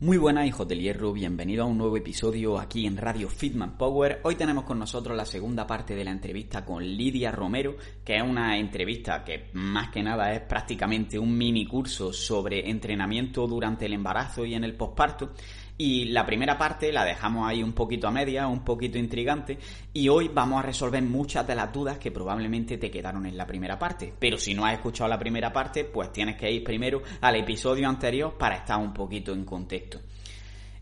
[0.00, 4.20] Muy buenas hijos del hierro, bienvenido a un nuevo episodio aquí en Radio Fitman Power.
[4.22, 7.74] Hoy tenemos con nosotros la segunda parte de la entrevista con Lidia Romero,
[8.04, 13.48] que es una entrevista que más que nada es prácticamente un mini curso sobre entrenamiento
[13.48, 15.32] durante el embarazo y en el posparto.
[15.80, 19.58] Y la primera parte la dejamos ahí un poquito a media, un poquito intrigante,
[19.92, 23.46] y hoy vamos a resolver muchas de las dudas que probablemente te quedaron en la
[23.46, 24.12] primera parte.
[24.18, 27.88] Pero si no has escuchado la primera parte, pues tienes que ir primero al episodio
[27.88, 30.00] anterior para estar un poquito en contexto.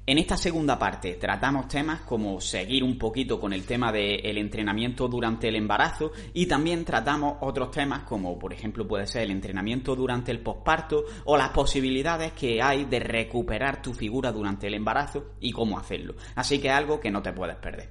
[0.08, 5.08] En esta segunda parte tratamos temas como seguir un poquito con el tema del entrenamiento
[5.08, 9.96] durante el embarazo y también tratamos otros temas como por ejemplo puede ser el entrenamiento
[9.96, 15.32] durante el posparto o las posibilidades que hay de recuperar tu figura durante el embarazo
[15.40, 16.14] y cómo hacerlo.
[16.36, 17.90] Así que es algo que no te puedes perder.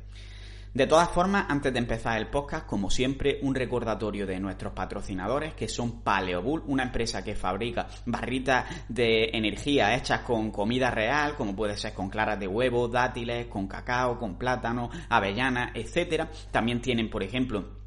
[0.76, 5.54] De todas formas, antes de empezar el podcast, como siempre, un recordatorio de nuestros patrocinadores
[5.54, 11.56] que son Paleobull, una empresa que fabrica barritas de energía hechas con comida real, como
[11.56, 16.30] puede ser con claras de huevo, dátiles, con cacao, con plátano, avellanas, etcétera.
[16.52, 17.85] También tienen, por ejemplo,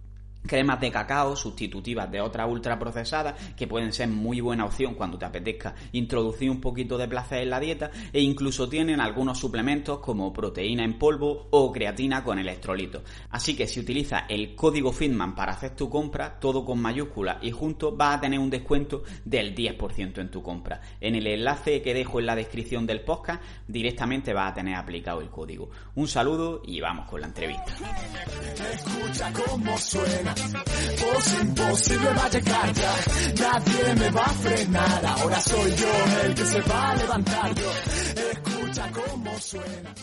[0.48, 5.26] cremas de cacao sustitutivas de otras ultraprocesadas que pueden ser muy buena opción cuando te
[5.26, 10.32] apetezca introducir un poquito de placer en la dieta e incluso tienen algunos suplementos como
[10.32, 13.02] proteína en polvo o creatina con electrolitos.
[13.30, 17.50] Así que si utilizas el código Fitman para hacer tu compra, todo con mayúscula y
[17.50, 20.80] junto vas a tener un descuento del 10% en tu compra.
[21.00, 25.20] En el enlace que dejo en la descripción del podcast directamente vas a tener aplicado
[25.20, 25.70] el código.
[25.94, 27.74] Un saludo y vamos con la entrevista.
[32.18, 32.94] Va a llegar ya.
[33.40, 35.06] Nadie me va a frenar.
[35.06, 35.92] Ahora soy yo
[36.24, 37.50] el que se va a levantar.
[38.32, 39.94] escucha cómo suena.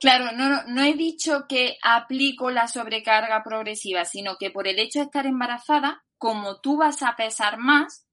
[0.00, 4.98] Claro, no, no he dicho que aplico la sobrecarga progresiva, sino que por el hecho
[4.98, 8.06] de estar embarazada, como tú vas a pesar más,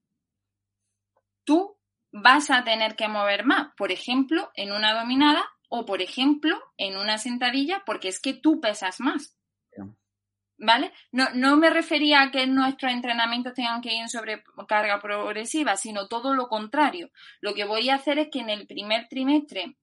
[1.44, 1.78] tú
[2.12, 3.74] vas a tener que mover más.
[3.78, 8.62] Por ejemplo, en una dominada o, por ejemplo, en una sentadilla, porque es que tú
[8.62, 9.36] pesas más.
[10.66, 10.94] ¿Vale?
[11.11, 16.34] No, me refería a que nuestros entrenamientos tengan que ir en sobrecarga progresiva, sino todo
[16.34, 17.12] lo contrario.
[17.41, 19.75] Lo que voy a hacer es que en el primer trimestre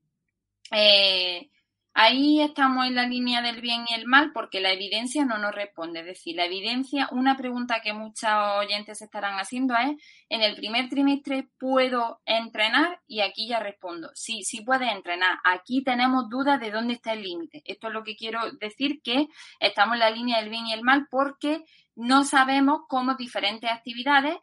[0.72, 1.50] eh,
[1.92, 5.54] Ahí estamos en la línea del bien y el mal porque la evidencia no nos
[5.54, 6.00] responde.
[6.00, 9.96] Es decir, la evidencia, una pregunta que muchos oyentes estarán haciendo es,
[10.28, 15.38] en el primer trimestre puedo entrenar y aquí ya respondo, sí, sí puedes entrenar.
[15.44, 17.62] Aquí tenemos dudas de dónde está el límite.
[17.64, 19.26] Esto es lo que quiero decir, que
[19.58, 21.64] estamos en la línea del bien y el mal porque
[21.96, 24.36] no sabemos cómo diferentes actividades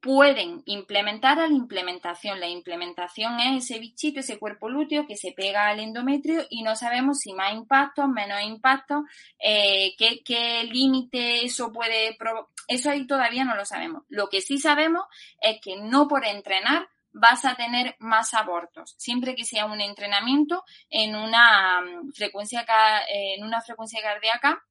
[0.00, 2.40] pueden implementar a la implementación.
[2.40, 6.76] La implementación es ese bichito, ese cuerpo lúteo que se pega al endometrio y no
[6.76, 9.04] sabemos si más impacto, menos impacto,
[9.38, 12.52] eh, qué, qué límite eso puede provocar.
[12.68, 14.02] Eso ahí todavía no lo sabemos.
[14.08, 15.06] Lo que sí sabemos
[15.40, 20.62] es que no por entrenar vas a tener más abortos, siempre que sea un entrenamiento
[20.90, 22.64] en una mm, frecuencia,
[23.08, 24.62] en una frecuencia cardíaca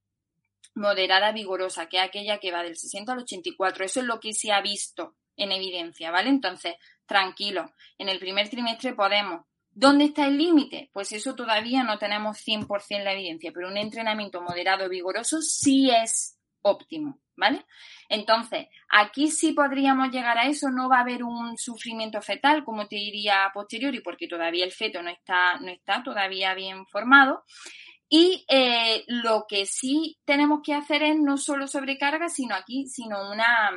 [0.75, 3.85] moderada vigorosa, que es aquella que va del 60 al 84.
[3.85, 6.29] Eso es lo que se ha visto en evidencia, ¿vale?
[6.29, 6.75] Entonces,
[7.06, 9.46] tranquilo, en el primer trimestre podemos.
[9.72, 10.90] ¿Dónde está el límite?
[10.91, 16.40] Pues eso todavía no tenemos 100% la evidencia, pero un entrenamiento moderado vigoroso sí es
[16.63, 17.63] óptimo, ¿vale?
[18.09, 22.88] Entonces, aquí sí podríamos llegar a eso, no va a haber un sufrimiento fetal, como
[22.88, 27.44] te diría posteriori, porque todavía el feto no está, no está todavía bien formado.
[28.09, 33.31] Y eh, lo que sí tenemos que hacer es no solo sobrecarga, sino aquí, sino
[33.31, 33.72] una,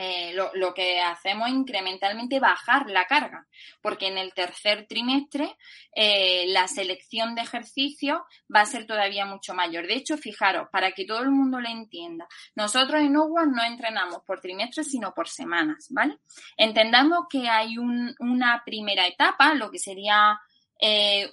[0.00, 3.48] eh, lo, que hacemos es incrementalmente bajar la carga,
[3.82, 5.56] porque en el tercer trimestre
[5.92, 8.20] eh, la selección de ejercicios
[8.54, 9.88] va a ser todavía mucho mayor.
[9.88, 14.22] De hecho, fijaros, para que todo el mundo lo entienda, nosotros en UWAS no entrenamos
[14.24, 16.18] por trimestre, sino por semanas, ¿vale?
[16.56, 20.38] Entendamos que hay una primera etapa, lo que sería
[20.78, 21.30] eh,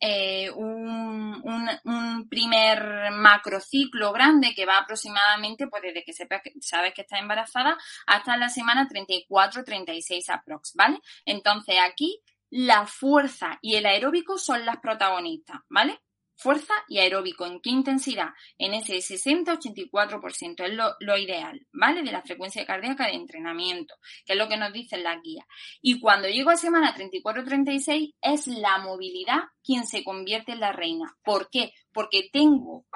[0.00, 6.52] eh, un, un, un, primer macrociclo grande que va aproximadamente, pues desde que sepas que
[6.60, 7.76] sabes que está embarazada
[8.06, 11.00] hasta la semana 34-36 aprox, ¿vale?
[11.24, 12.20] Entonces aquí
[12.50, 16.00] la fuerza y el aeróbico son las protagonistas, ¿vale?
[16.36, 17.46] Fuerza y aeróbico.
[17.46, 18.30] ¿En qué intensidad?
[18.58, 22.02] En ese 60-84% es lo, ideal, ¿vale?
[22.02, 23.94] De la frecuencia cardíaca de entrenamiento,
[24.24, 25.46] que es lo que nos dice la guía.
[25.80, 31.16] Y cuando llego a semana 34-36 es la movilidad quien se convierte en la reina.
[31.24, 31.72] ¿Por qué?
[31.92, 32.86] Porque tengo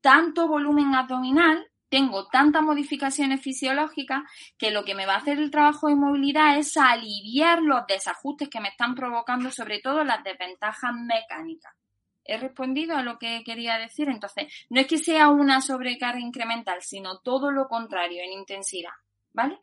[0.00, 4.22] tanto volumen abdominal tengo tantas modificaciones fisiológicas
[4.56, 8.48] que lo que me va a hacer el trabajo de movilidad es aliviar los desajustes
[8.48, 11.74] que me están provocando, sobre todo las desventajas mecánicas
[12.24, 14.08] he respondido a lo que quería decir.
[14.08, 18.92] Entonces, no es que sea una sobrecarga incremental, sino todo lo contrario en intensidad.
[19.32, 19.58] ¿Vale?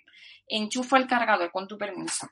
[0.47, 2.29] Enchufo el cargador con tu permiso.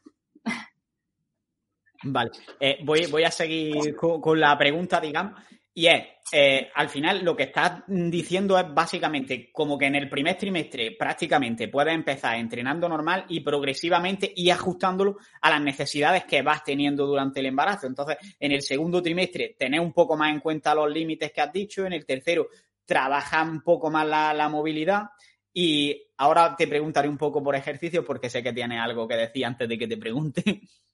[2.03, 5.41] Vale, eh, voy, voy, a seguir con, la pregunta, digamos.
[5.77, 10.07] Y es, eh, al final lo que estás diciendo es básicamente como que en el
[10.09, 16.41] primer trimestre prácticamente puedes empezar entrenando normal y progresivamente y ajustándolo a las necesidades que
[16.41, 17.87] vas teniendo durante el embarazo.
[17.87, 21.51] Entonces, en el segundo trimestre tenés un poco más en cuenta los límites que has
[21.51, 22.47] dicho, en el tercero
[22.85, 25.09] trabaja un poco más la, la movilidad
[25.53, 29.45] y ahora te preguntaré un poco por ejercicio porque sé que tienes algo que decir
[29.45, 30.41] antes de que te pregunte.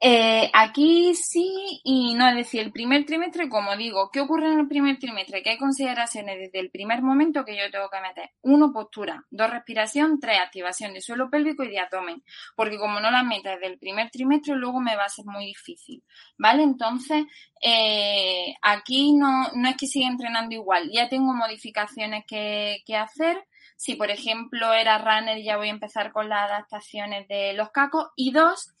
[0.00, 4.60] Eh, aquí sí y no, es decir, el primer trimestre, como digo, ¿qué ocurre en
[4.60, 5.42] el primer trimestre?
[5.42, 8.30] Que hay consideraciones desde el primer momento que yo tengo que meter.
[8.42, 9.24] Uno, postura.
[9.30, 10.20] Dos, respiración.
[10.20, 12.22] Tres, activación de suelo pélvico y de abdomen.
[12.56, 15.46] Porque como no las metas desde el primer trimestre, luego me va a ser muy
[15.46, 16.04] difícil.
[16.36, 16.62] ¿Vale?
[16.62, 17.24] Entonces,
[17.62, 20.90] eh, aquí no, no es que siga entrenando igual.
[20.92, 23.42] Ya tengo modificaciones que, que hacer.
[23.76, 28.08] Si, por ejemplo, era runner, ya voy a empezar con las adaptaciones de los cacos.
[28.16, 28.74] Y dos,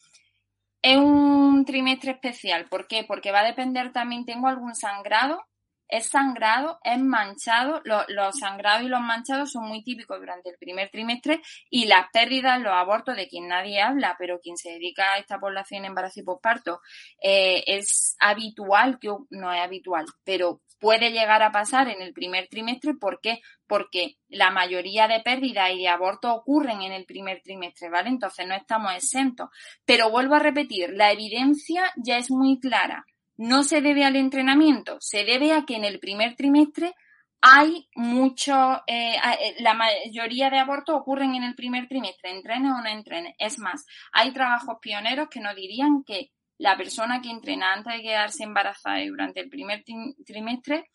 [0.86, 2.66] es un trimestre especial.
[2.68, 3.02] ¿Por qué?
[3.02, 5.44] Porque va a depender también, tengo algún sangrado,
[5.88, 7.82] es sangrado, es manchado.
[7.84, 8.06] Los,
[8.38, 12.72] sangrados y los manchados son muy típicos durante el primer trimestre y las pérdidas, los
[12.72, 16.80] abortos, de quien nadie habla, pero quien se dedica a esta población embarazo y posparto,
[17.20, 22.48] eh, es habitual, que no es habitual, pero puede llegar a pasar en el primer
[22.48, 22.94] trimestre.
[22.94, 23.40] ¿Por qué?
[23.66, 28.08] Porque la mayoría de pérdidas y de abortos ocurren en el primer trimestre, ¿vale?
[28.08, 29.48] Entonces no estamos exentos.
[29.84, 33.06] Pero vuelvo a repetir, la evidencia ya es muy clara.
[33.36, 36.94] No se debe al entrenamiento, se debe a que en el primer trimestre
[37.40, 42.82] hay mucho, eh, eh, la mayoría de abortos ocurren en el primer trimestre, entrene o
[42.82, 43.36] no entrene.
[43.38, 48.02] Es más, hay trabajos pioneros que nos dirían que la persona que entrena antes de
[48.02, 49.84] quedarse embarazada y durante el primer
[50.24, 50.90] trimestre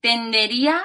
[0.00, 0.82] tendería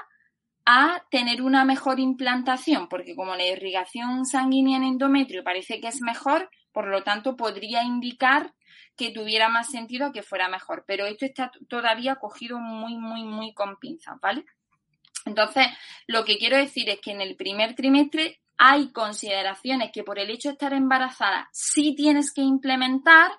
[0.66, 6.02] a tener una mejor implantación, porque como la irrigación sanguínea en endometrio parece que es
[6.02, 8.54] mejor, por lo tanto podría indicar
[8.96, 10.84] que tuviera más sentido que fuera mejor.
[10.88, 14.46] Pero esto está todavía cogido muy, muy, muy con pinzas, ¿vale?
[15.26, 15.68] Entonces,
[16.08, 20.30] lo que quiero decir es que en el primer trimestre hay consideraciones que por el
[20.30, 23.32] hecho de estar embarazada sí tienes que implementar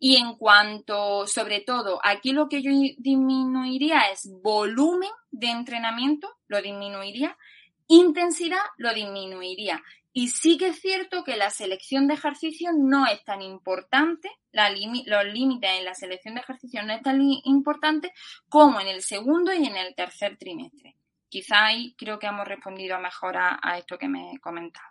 [0.00, 6.60] y en cuanto, sobre todo, aquí lo que yo disminuiría es volumen de entrenamiento, lo
[6.60, 7.38] disminuiría,
[7.86, 9.80] intensidad lo disminuiría.
[10.12, 15.24] Y sí que es cierto que la selección de ejercicio no es tan importante, los
[15.26, 18.12] límites en la selección de ejercicio no es tan importante
[18.48, 20.96] como en el segundo y en el tercer trimestre
[21.34, 24.86] quizá ahí creo que hemos respondido mejor a, esto que me comentaba.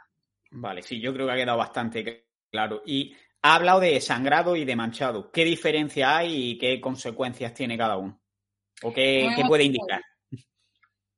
[0.51, 2.81] Vale, sí, yo creo que ha quedado bastante claro.
[2.85, 5.31] Y ha hablado de sangrado y de manchado.
[5.31, 8.19] ¿Qué diferencia hay y qué consecuencias tiene cada uno?
[8.81, 10.01] ¿O qué, puede indicar?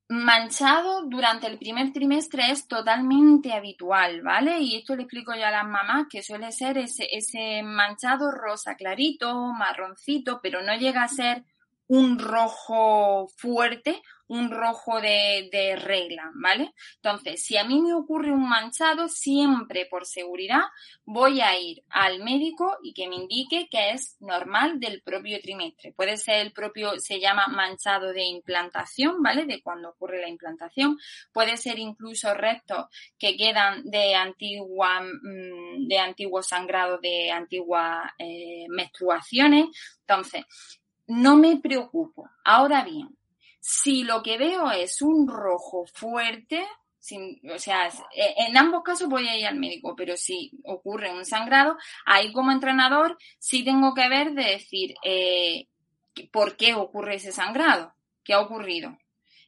[0.09, 4.59] Manchado durante el primer trimestre es totalmente habitual, ¿vale?
[4.59, 8.75] Y esto le explico yo a las mamás que suele ser ese, ese manchado rosa
[8.75, 11.43] clarito, marroncito, pero no llega a ser
[11.87, 16.73] un rojo fuerte un rojo de, regla, ¿vale?
[16.95, 20.61] Entonces, si a mí me ocurre un manchado, siempre por seguridad
[21.05, 25.93] voy a ir al médico y que me indique que es normal del propio trimestre.
[25.93, 29.45] Puede ser el propio, se llama manchado de implantación, ¿vale?
[29.45, 30.97] De cuando ocurre la implantación.
[31.31, 32.85] Puede ser incluso restos
[33.19, 39.67] que quedan de antigua, mm, de antiguo sangrado, de antiguas eh, menstruaciones.
[40.01, 40.45] Entonces,
[41.07, 42.29] no me preocupo.
[42.43, 43.15] Ahora bien,
[43.67, 46.63] si lo que veo es un rojo fuerte,
[47.51, 51.25] o sea, eh, en ambos casos voy a ir al médico, pero si ocurre un
[51.25, 55.67] sangrado, ahí como entrenador sí tengo que ver de decir eh,
[56.31, 58.95] por qué ocurre ese sangrado, qué ha ocurrido.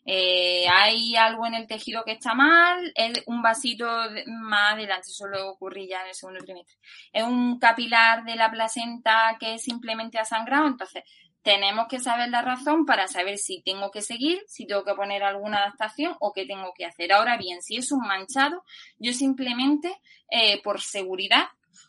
[0.04, 3.86] Eh, hay algo en el tejido que está mal, es un vasito
[4.26, 6.78] más adelante, eso lo ocurre ya en el segundo trimestre.
[7.14, 11.04] Es un capilar de la placenta que simplemente ha sangrado, entonces
[11.48, 15.24] tenemos que saber la razón para saber si tengo que seguir, si tengo que poner
[15.24, 17.14] alguna adaptación o qué tengo que hacer.
[17.14, 18.66] Ahora bien, si es un manchado,
[19.00, 19.98] yo simplemente,
[20.30, 21.46] eh, por seguridad,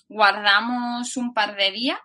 [0.08, 1.98] guardamos un par de días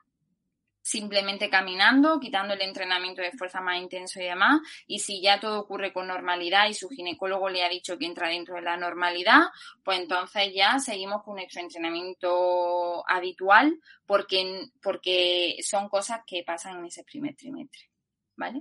[0.84, 5.62] simplemente caminando, quitando el entrenamiento de fuerza más intenso y demás, y si ya todo
[5.62, 9.44] ocurre con normalidad y su ginecólogo le ha dicho que entra dentro de la normalidad,
[9.82, 16.86] pues entonces ya seguimos con nuestro entrenamiento habitual porque, porque son cosas que pasan en
[16.86, 17.90] ese primer trimestre,
[18.36, 18.60] ¿vale?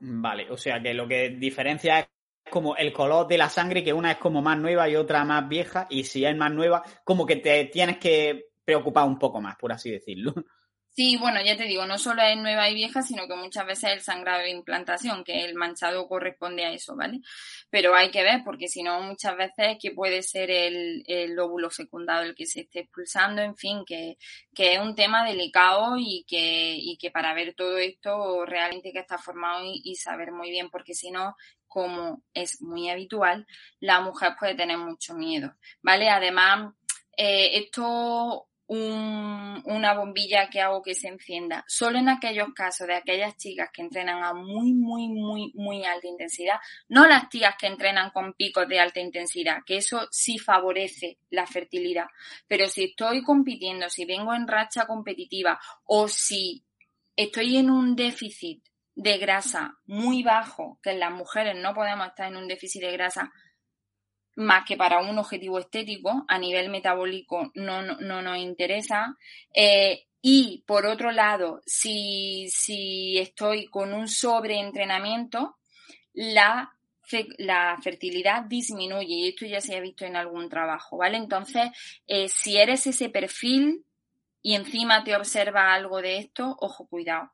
[0.00, 2.08] Vale, o sea que lo que diferencia es
[2.50, 5.48] como el color de la sangre, que una es como más nueva y otra más
[5.48, 9.54] vieja, y si es más nueva, como que te tienes que preocupar un poco más,
[9.56, 10.34] por así decirlo.
[10.96, 13.90] Sí, bueno, ya te digo, no solo es nueva y vieja, sino que muchas veces
[13.92, 17.20] el sangrado de implantación, que el manchado corresponde a eso, ¿vale?
[17.68, 21.02] Pero hay que ver, porque si no, muchas veces que puede ser el,
[21.34, 24.18] lóbulo fecundado el que se esté expulsando, en fin, que,
[24.54, 29.00] que es un tema delicado y que, y que para ver todo esto realmente que
[29.00, 31.34] estar formado y, y saber muy bien, porque si no,
[31.66, 33.48] como es muy habitual,
[33.80, 36.08] la mujer puede tener mucho miedo, ¿vale?
[36.08, 36.72] Además,
[37.16, 41.64] eh, esto una bombilla que hago que se encienda.
[41.68, 46.06] Solo en aquellos casos de aquellas chicas que entrenan a muy, muy, muy, muy alta
[46.06, 46.56] intensidad,
[46.88, 51.46] no las tías que entrenan con picos de alta intensidad, que eso sí favorece la
[51.46, 52.06] fertilidad.
[52.48, 56.64] Pero si estoy compitiendo, si vengo en racha competitiva o si
[57.16, 62.36] estoy en un déficit de grasa muy bajo, que las mujeres no podemos estar en
[62.36, 63.32] un déficit de grasa
[64.36, 69.16] más que para un objetivo estético, a nivel metabólico no, no, nos interesa.
[69.54, 75.58] Eh, y por otro lado, si, si estoy con un sobreentrenamiento,
[76.14, 76.72] la,
[77.36, 81.18] la fertilidad disminuye y esto ya se ha visto en algún trabajo, ¿vale?
[81.18, 81.70] Entonces,
[82.06, 83.84] eh, si eres ese perfil
[84.40, 87.33] y encima te observa algo de esto, ojo, cuidado.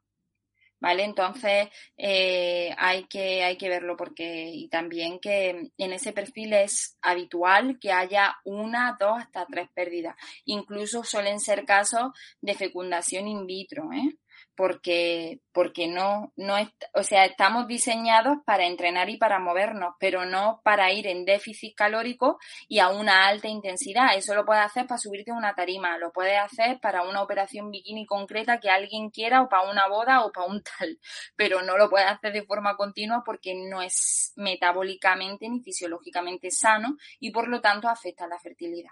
[0.80, 1.04] ¿Vale?
[1.04, 6.96] Entonces eh, hay, que, hay que verlo porque y también que en ese perfil es
[7.02, 10.16] habitual que haya una, dos, hasta tres pérdidas.
[10.44, 14.16] Incluso suelen ser casos de fecundación in vitro, ¿eh?
[14.60, 16.56] Porque, porque no, no
[16.92, 21.74] o sea, estamos diseñados para entrenar y para movernos, pero no para ir en déficit
[21.74, 22.38] calórico
[22.68, 24.14] y a una alta intensidad.
[24.14, 27.70] Eso lo puedes hacer para subirte a una tarima, lo puedes hacer para una operación
[27.70, 30.98] bikini concreta que alguien quiera o para una boda o para un tal,
[31.36, 36.98] pero no lo puedes hacer de forma continua porque no es metabólicamente ni fisiológicamente sano
[37.18, 38.90] y por lo tanto afecta a la fertilidad.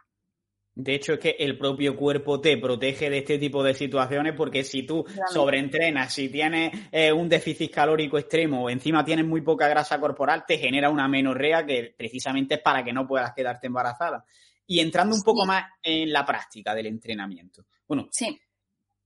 [0.79, 4.63] De hecho, es que el propio cuerpo te protege de este tipo de situaciones porque
[4.63, 9.67] si tú sobreentrenas, si tienes eh, un déficit calórico extremo o encima tienes muy poca
[9.67, 14.25] grasa corporal, te genera una menorrea que precisamente es para que no puedas quedarte embarazada.
[14.69, 17.65] Y entrando un poco más en la práctica del entrenamiento.
[17.89, 18.41] Bueno, sí.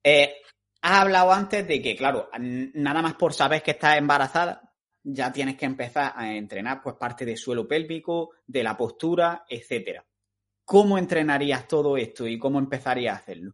[0.05, 0.43] Eh,
[0.83, 5.57] has hablado antes de que, claro, nada más por saber que estás embarazada, ya tienes
[5.57, 10.05] que empezar a entrenar pues parte del suelo pélvico, de la postura, etcétera.
[10.73, 13.52] ¿Cómo entrenarías todo esto y cómo empezarías a hacerlo?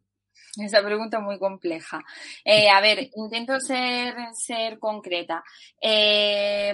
[0.57, 2.01] Esa pregunta es muy compleja.
[2.45, 5.43] Eh, a ver, intento ser, ser concreta.
[5.83, 6.73] Eh,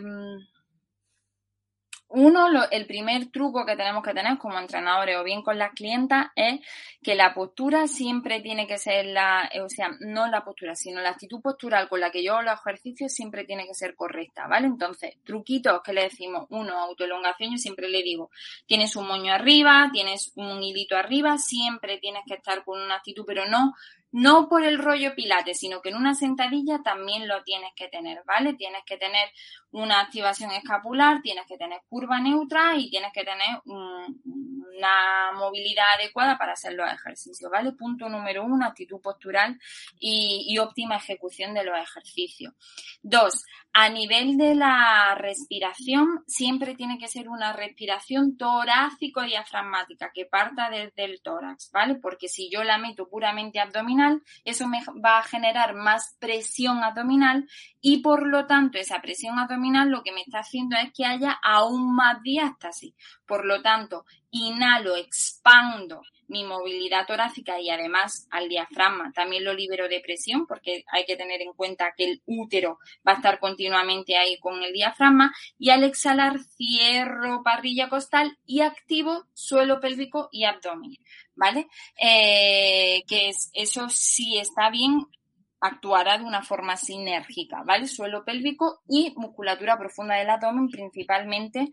[2.14, 6.28] uno, el primer truco que tenemos que tener como entrenadores o bien con las clientas
[6.36, 6.60] es
[7.02, 11.10] que la postura siempre tiene que ser la, o sea, no la postura, sino la
[11.10, 14.68] actitud postural con la que yo los ejercicios siempre tiene que ser correcta, ¿vale?
[14.68, 18.30] Entonces, truquitos que le decimos, uno, autoelongación, yo siempre le digo,
[18.66, 23.24] tienes un moño arriba, tienes un hilito arriba, siempre tienes que estar con una actitud,
[23.26, 23.74] pero no
[24.14, 28.22] no por el rollo pilate, sino que en una sentadilla también lo tienes que tener,
[28.24, 28.54] ¿vale?
[28.54, 29.28] Tienes que tener
[29.74, 36.38] una activación escapular, tienes que tener curva neutra y tienes que tener una movilidad adecuada
[36.38, 37.72] para hacer los ejercicios, ¿vale?
[37.72, 39.58] Punto número uno, actitud postural
[39.98, 42.54] y, y óptima ejecución de los ejercicios.
[43.02, 50.70] Dos, a nivel de la respiración, siempre tiene que ser una respiración torácico-diafragmática que parta
[50.70, 51.96] desde el tórax, ¿vale?
[51.96, 57.48] Porque si yo la meto puramente abdominal, eso me va a generar más presión abdominal
[57.80, 61.38] y por lo tanto esa presión abdominal lo que me está haciendo es que haya
[61.42, 62.94] aún más diástasis.
[63.26, 69.88] Por lo tanto, inhalo, expando mi movilidad torácica y además al diafragma también lo libero
[69.88, 74.16] de presión porque hay que tener en cuenta que el útero va a estar continuamente
[74.16, 80.44] ahí con el diafragma y al exhalar cierro parrilla costal y activo suelo pélvico y
[80.44, 80.96] abdomen,
[81.34, 81.68] ¿vale?
[82.00, 85.06] Eh, que es, eso sí está bien
[85.66, 87.86] actuará de una forma sinérgica, ¿vale?
[87.86, 91.72] Suelo pélvico y musculatura profunda del abdomen, principalmente,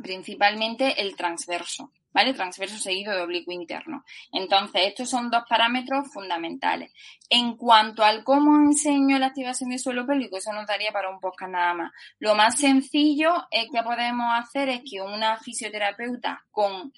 [0.00, 1.90] principalmente el transverso.
[2.12, 2.34] ¿Vale?
[2.34, 4.04] Transverso seguido de oblicuo interno.
[4.32, 6.92] Entonces, estos son dos parámetros fundamentales.
[7.28, 11.20] En cuanto al cómo enseño la activación del suelo pélvico, eso nos daría para un
[11.20, 11.92] podcast nada más.
[12.18, 16.92] Lo más sencillo es que podemos hacer es que una fisioterapeuta con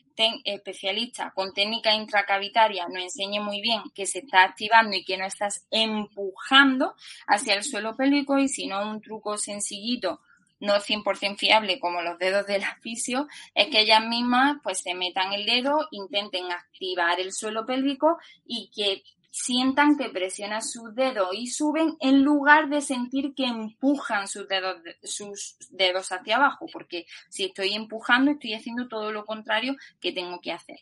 [0.45, 5.25] especialista con técnica intracavitaria nos enseñe muy bien que se está activando y que no
[5.25, 6.95] estás empujando
[7.27, 10.21] hacia el suelo pélvico y si no un truco sencillito
[10.61, 15.33] no 100% fiable como los dedos del fisio, es que ellas mismas pues se metan
[15.33, 21.47] el dedo, intenten activar el suelo pélvico y que sientan que presionan sus dedos y
[21.47, 27.45] suben en lugar de sentir que empujan sus dedos, sus dedos hacia abajo, porque si
[27.45, 30.81] estoy empujando estoy haciendo todo lo contrario que tengo que hacer.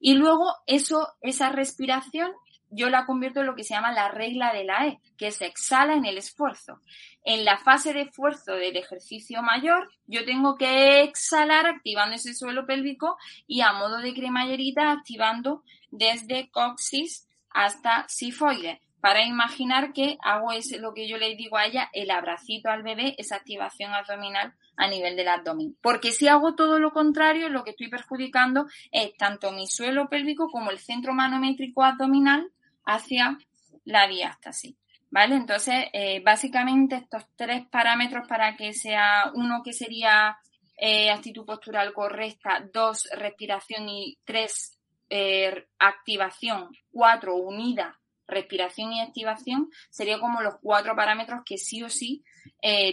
[0.00, 2.32] Y luego eso, esa respiración
[2.70, 5.46] yo la convierto en lo que se llama la regla de la E, que se
[5.46, 6.80] exhala en el esfuerzo.
[7.24, 12.66] En la fase de esfuerzo del ejercicio mayor, yo tengo que exhalar activando ese suelo
[12.66, 20.52] pélvico y a modo de cremallerita activando desde coxis hasta sifoides para imaginar que hago
[20.52, 24.52] ese, lo que yo le digo a ella, el abracito al bebé, esa activación abdominal
[24.76, 25.76] a nivel del abdomen.
[25.80, 30.48] Porque si hago todo lo contrario, lo que estoy perjudicando es tanto mi suelo pélvico
[30.50, 32.50] como el centro manométrico abdominal
[32.94, 33.38] hacia
[33.84, 34.76] la diástasis.
[35.12, 35.34] ¿Vale?
[35.34, 40.38] Entonces, eh, básicamente estos tres parámetros para que sea uno que sería
[40.76, 44.78] eh, actitud postural correcta, dos, respiración y tres,
[45.08, 47.96] eh, activación, cuatro, unida
[48.28, 52.22] respiración y activación, sería como los cuatro parámetros que sí o sí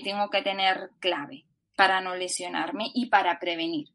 [0.04, 3.89] tengo que tener clave para no lesionarme y para prevenir.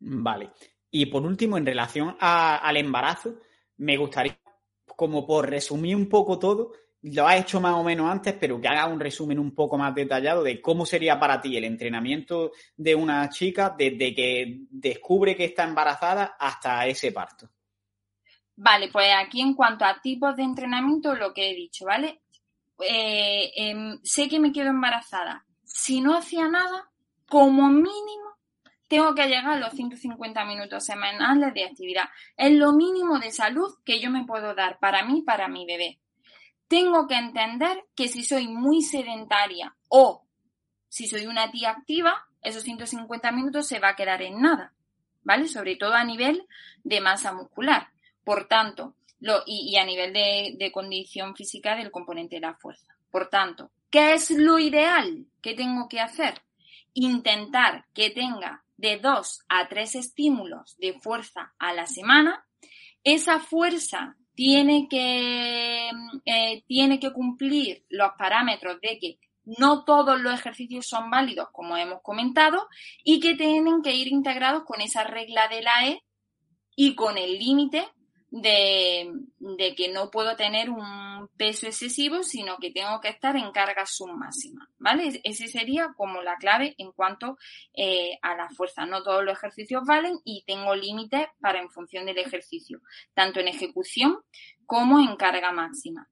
[0.00, 0.50] Vale.
[0.90, 3.34] Y por último, en relación al embarazo,
[3.78, 4.38] me gustaría,
[4.86, 8.68] como por resumir un poco todo, lo has hecho más o menos antes, pero que
[8.68, 12.94] haga un resumen un poco más detallado de cómo sería para ti el entrenamiento de
[12.94, 17.48] una chica desde que descubre que está embarazada hasta ese parto.
[18.56, 22.22] Vale, pues aquí en cuanto a tipos de entrenamiento, lo que he dicho, ¿vale?
[22.80, 25.44] Eh, em, sé que me quedo embarazada.
[25.62, 26.90] Si no hacía nada,
[27.28, 28.27] como mínimo,
[28.88, 32.08] tengo que llegar a los 150 minutos semanales de actividad.
[32.36, 35.98] Es lo mínimo de salud que yo me puedo dar para mí, para mi bebé.
[36.68, 40.24] Tengo que entender que si soy muy sedentaria o
[40.88, 44.72] si soy una tía activa, esos 150 minutos se va a quedar en nada,
[45.22, 45.48] ¿vale?
[45.48, 46.46] Sobre todo a nivel
[46.82, 47.88] de masa muscular.
[48.24, 48.94] Por tanto,
[49.46, 52.96] y, a nivel de, condición física del componente de la fuerza.
[53.10, 56.42] Por tanto, ¿qué es lo ideal que tengo que hacer?
[56.94, 62.46] Intentar que tenga de dos a tres estímulos de fuerza a la semana.
[63.04, 65.90] Esa fuerza tiene que,
[66.24, 71.76] eh, tiene que cumplir los parámetros de que no todos los ejercicios son válidos, como
[71.76, 72.68] hemos comentado,
[73.02, 76.04] y que tienen que ir integrados con esa regla de la E
[76.76, 77.86] y con el límite
[78.30, 79.10] de,
[79.76, 84.68] que no puedo tener un peso excesivo, sino que tengo que estar en carga submáxima,
[84.78, 85.20] ¿vale?
[85.24, 87.38] Ese sería como la clave en cuanto
[87.74, 88.86] eh, a la fuerza.
[88.86, 92.80] No todos los ejercicios valen y tengo límites para en función del ejercicio,
[93.14, 94.18] tanto en ejecución
[94.66, 96.08] como en carga máxima.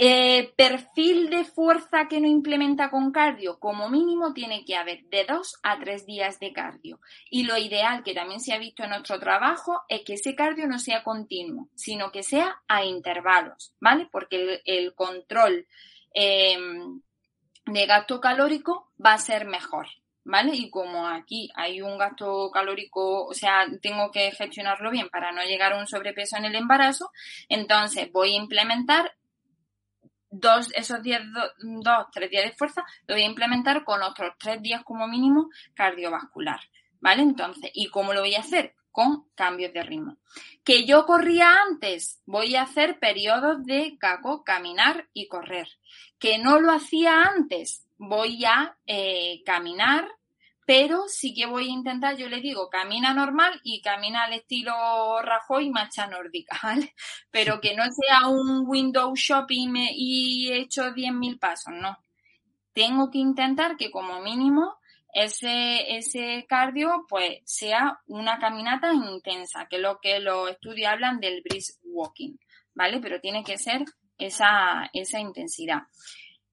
[0.00, 5.24] Eh, perfil de fuerza que no implementa con cardio, como mínimo tiene que haber de
[5.24, 7.00] dos a tres días de cardio.
[7.30, 10.68] Y lo ideal, que también se ha visto en nuestro trabajo, es que ese cardio
[10.68, 14.08] no sea continuo, sino que sea a intervalos, ¿vale?
[14.12, 15.66] Porque el, control
[16.14, 17.00] em,
[17.66, 19.88] de gasto calórico va a ser mejor.
[20.30, 20.54] ¿Vale?
[20.54, 25.42] Y como aquí hay un gasto calórico, o sea, tengo que gestionarlo bien para no
[25.42, 27.10] llegar a un sobrepeso en el embarazo,
[27.48, 29.14] entonces voy a implementar
[30.30, 31.22] dos, esos días,
[31.60, 35.50] dos, tres días de fuerza, lo voy a implementar con otros tres días como mínimo
[35.74, 36.60] cardiovascular.
[37.00, 37.22] ¿Vale?
[37.22, 38.74] Entonces, ¿y cómo lo voy a hacer?
[38.90, 40.16] Con cambios de ritmo.
[40.64, 45.68] Que yo corría antes, voy a hacer periodos de caco, caminar y correr.
[46.18, 50.08] Que no lo hacía antes, voy a eh, caminar,
[50.68, 54.74] pero sí que voy a intentar, yo le digo, camina normal y camina al estilo
[55.22, 56.94] Rajoy marcha nórdica, ¿vale?
[57.30, 61.96] Pero que no sea un window shopping y he hecho 10.000 pasos, no.
[62.74, 64.76] Tengo que intentar que como mínimo
[65.14, 71.18] ese, ese cardio pues sea una caminata intensa, que es lo que los estudios hablan
[71.18, 72.36] del brisk walking,
[72.74, 73.00] ¿vale?
[73.00, 73.86] Pero tiene que ser
[74.18, 75.84] esa, esa intensidad.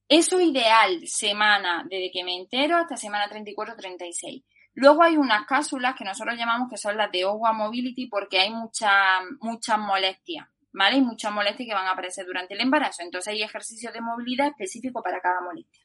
[0.07, 4.43] Eso ideal, semana desde que me entero hasta semana 34-36.
[4.75, 8.51] Luego hay unas cápsulas que nosotros llamamos que son las de OWA Mobility porque hay
[8.51, 8.91] muchas
[9.39, 10.95] muchas molestias, ¿vale?
[10.95, 13.01] Hay muchas molestias que van a aparecer durante el embarazo.
[13.01, 15.83] Entonces hay ejercicios de movilidad específicos para cada molestia.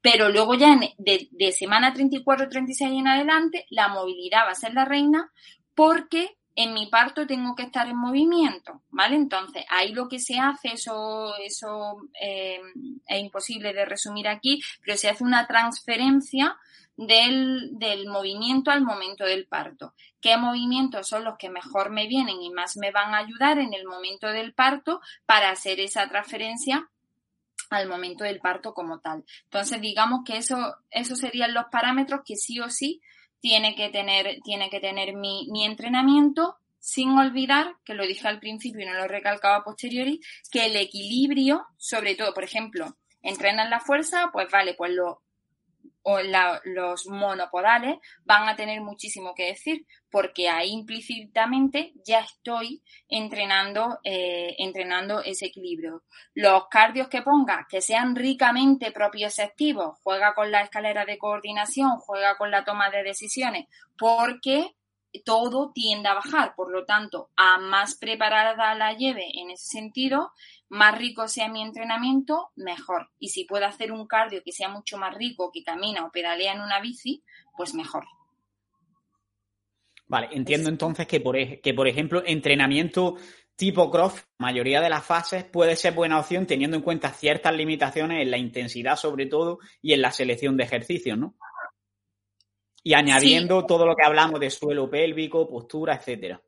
[0.00, 4.84] Pero luego ya de, de semana 34-36 en adelante, la movilidad va a ser la
[4.84, 5.30] reina
[5.74, 9.16] porque en mi parto tengo que estar en movimiento, ¿vale?
[9.16, 12.60] Entonces, ahí lo que se hace, eso, eso eh,
[13.06, 16.56] es imposible de resumir aquí, pero se hace una transferencia
[16.96, 19.94] del, del movimiento al momento del parto.
[20.20, 23.72] ¿Qué movimientos son los que mejor me vienen y más me van a ayudar en
[23.72, 26.88] el momento del parto para hacer esa transferencia
[27.70, 29.24] al momento del parto como tal?
[29.44, 33.00] Entonces, digamos que eso, esos serían los parámetros que sí o sí
[33.42, 38.38] tiene que tener, tiene que tener mi, mi entrenamiento sin olvidar, que lo dije al
[38.38, 42.96] principio y no lo he recalcado a posteriori, que el equilibrio, sobre todo, por ejemplo,
[43.20, 45.21] entrenan la fuerza, pues vale, pues lo
[46.02, 46.18] o
[46.64, 54.54] los monopodales van a tener muchísimo que decir, porque ahí implícitamente ya estoy entrenando, eh,
[54.58, 56.02] entrenando ese equilibrio.
[56.34, 62.36] Los cardios que ponga, que sean ricamente propioceptivos, juega con la escalera de coordinación, juega
[62.36, 64.74] con la toma de decisiones, porque
[65.20, 66.54] todo tiende a bajar.
[66.54, 70.32] Por lo tanto, a más preparada la lleve en ese sentido,
[70.68, 73.10] más rico sea mi entrenamiento, mejor.
[73.18, 76.54] Y si puedo hacer un cardio que sea mucho más rico, que camina o pedalea
[76.54, 77.22] en una bici,
[77.56, 78.04] pues mejor.
[80.06, 83.16] Vale, entiendo entonces que por, que, por ejemplo, entrenamiento
[83.56, 88.22] tipo cross, mayoría de las fases puede ser buena opción teniendo en cuenta ciertas limitaciones
[88.22, 91.36] en la intensidad sobre todo y en la selección de ejercicios, ¿no?
[92.82, 96.42] Y añadiendo todo lo que hablamos de suelo pélvico, postura, etcétera.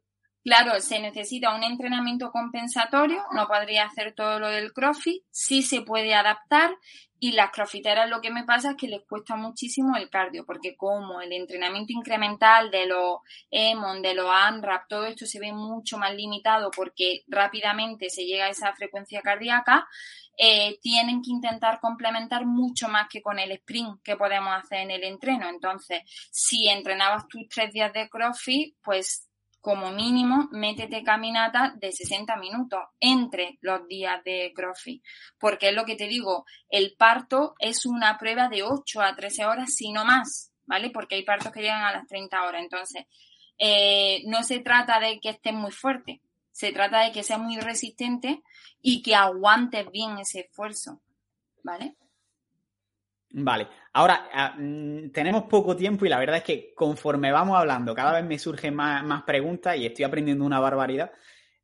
[0.44, 5.80] Claro, se necesita un entrenamiento compensatorio, no podría hacer todo lo del CrossFit, sí se
[5.80, 6.76] puede adaptar
[7.18, 10.76] y las crossfiteras lo que me pasa es que les cuesta muchísimo el cardio, porque
[10.76, 15.96] como el entrenamiento incremental de los EMON, de los AMRAP, todo esto se ve mucho
[15.96, 19.88] más limitado porque rápidamente se llega a esa frecuencia cardíaca,
[20.37, 24.90] eh, tienen que intentar complementar mucho más que con el sprint que podemos hacer en
[24.90, 25.48] el entreno.
[25.48, 29.30] Entonces, si entrenabas tus tres días de CrossFit, pues
[29.64, 35.03] como mínimo, métete caminata de 60 minutos entre los días de CrossFit.
[35.38, 39.46] Porque es lo que te digo, el parto es una prueba de 8 a 13
[39.46, 40.90] horas, si no más, ¿vale?
[40.90, 42.61] Porque hay partos que llegan a las 30 horas.
[42.61, 43.07] Entonces,
[43.57, 46.20] eh, no se trata de que estés muy fuerte,
[46.53, 48.42] se trata de que seas muy resistente
[48.83, 51.00] y que aguantes bien ese esfuerzo,
[51.62, 51.96] ¿vale?
[53.31, 57.94] Vale, ahora ah, mm, tenemos poco tiempo y la verdad es que conforme vamos hablando,
[57.94, 61.11] cada vez me surgen más, preguntas y estoy aprendiendo una barbaridad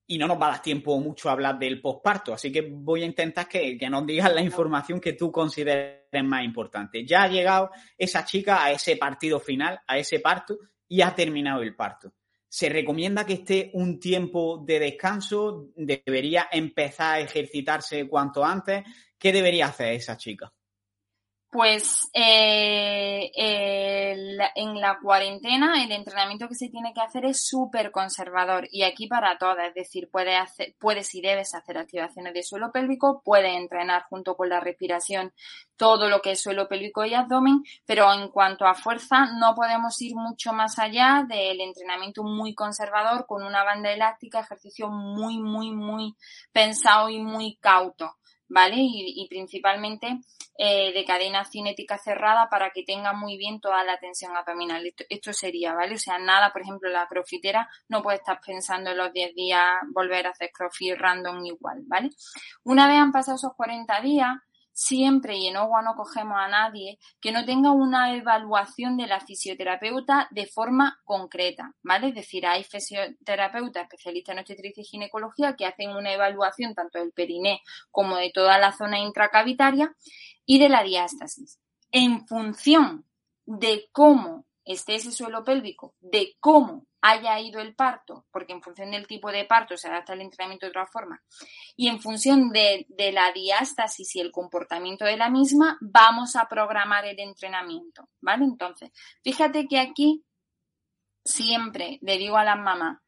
[0.06, 3.02] y no nos va a dar tiempo mucho a hablar del posparto, así que voy
[3.02, 7.04] a intentar que, que, nos digas la información que tú consideres más importante.
[7.06, 11.62] Ya ha llegado esa chica a ese partido final, a ese parto y ha terminado
[11.62, 12.12] el parto.
[12.48, 15.68] ¿Se recomienda que esté un tiempo de descanso?
[15.76, 18.82] ¿Debería empezar a ejercitarse cuanto antes?
[19.16, 20.52] ¿Qué debería hacer esa chica?
[21.50, 28.68] Pues eh, en la cuarentena el entrenamiento que se tiene que hacer es súper conservador
[28.70, 32.70] y aquí para todas, es decir, puedes, hacer, puedes y debes hacer activaciones de suelo
[32.70, 35.32] pélvico, puedes entrenar junto con la respiración
[35.76, 40.00] todo lo que es suelo pélvico y abdomen, pero en cuanto a fuerza no podemos
[40.02, 45.72] ir mucho más allá del entrenamiento muy conservador con una banda elástica, ejercicio muy, muy,
[45.72, 46.14] muy
[46.52, 48.19] pensado y muy cauto.
[48.50, 48.76] ¿Vale?
[48.78, 50.20] Y, principalmente
[50.58, 54.92] eh, de cadena cinética cerrada para que tenga muy bien toda la tensión abdominal.
[55.08, 55.94] Esto, sería, ¿vale?
[55.94, 59.70] O sea, nada, por ejemplo, la crofitera no puede estar pensando en los 10 días
[59.94, 62.10] volver a hacer crofit random igual, ¿vale?
[62.64, 64.36] Una vez han pasado esos 40 días,
[64.80, 69.20] siempre y en OGUA no cogemos a nadie que no tenga una evaluación de la
[69.20, 72.08] fisioterapeuta de forma concreta, ¿vale?
[72.08, 77.12] Es decir, hay fisioterapeutas especialistas en obstetricia y ginecología que hacen una evaluación tanto del
[77.12, 79.94] periné como de toda la zona intracavitaria
[80.46, 81.60] y de la diástasis.
[81.92, 83.04] En función
[83.44, 88.90] de cómo esté ese suelo pélvico, de cómo haya ido el parto, porque en función
[88.90, 91.22] del tipo de parto se adapta el entrenamiento de otra forma,
[91.76, 97.04] y en función de, la diástasis y el comportamiento de la misma, vamos a programar
[97.06, 98.44] el entrenamiento, ¿vale?
[98.44, 98.90] Entonces,
[99.22, 100.24] fíjate que aquí
[101.24, 102.98] siempre le digo a las mamás,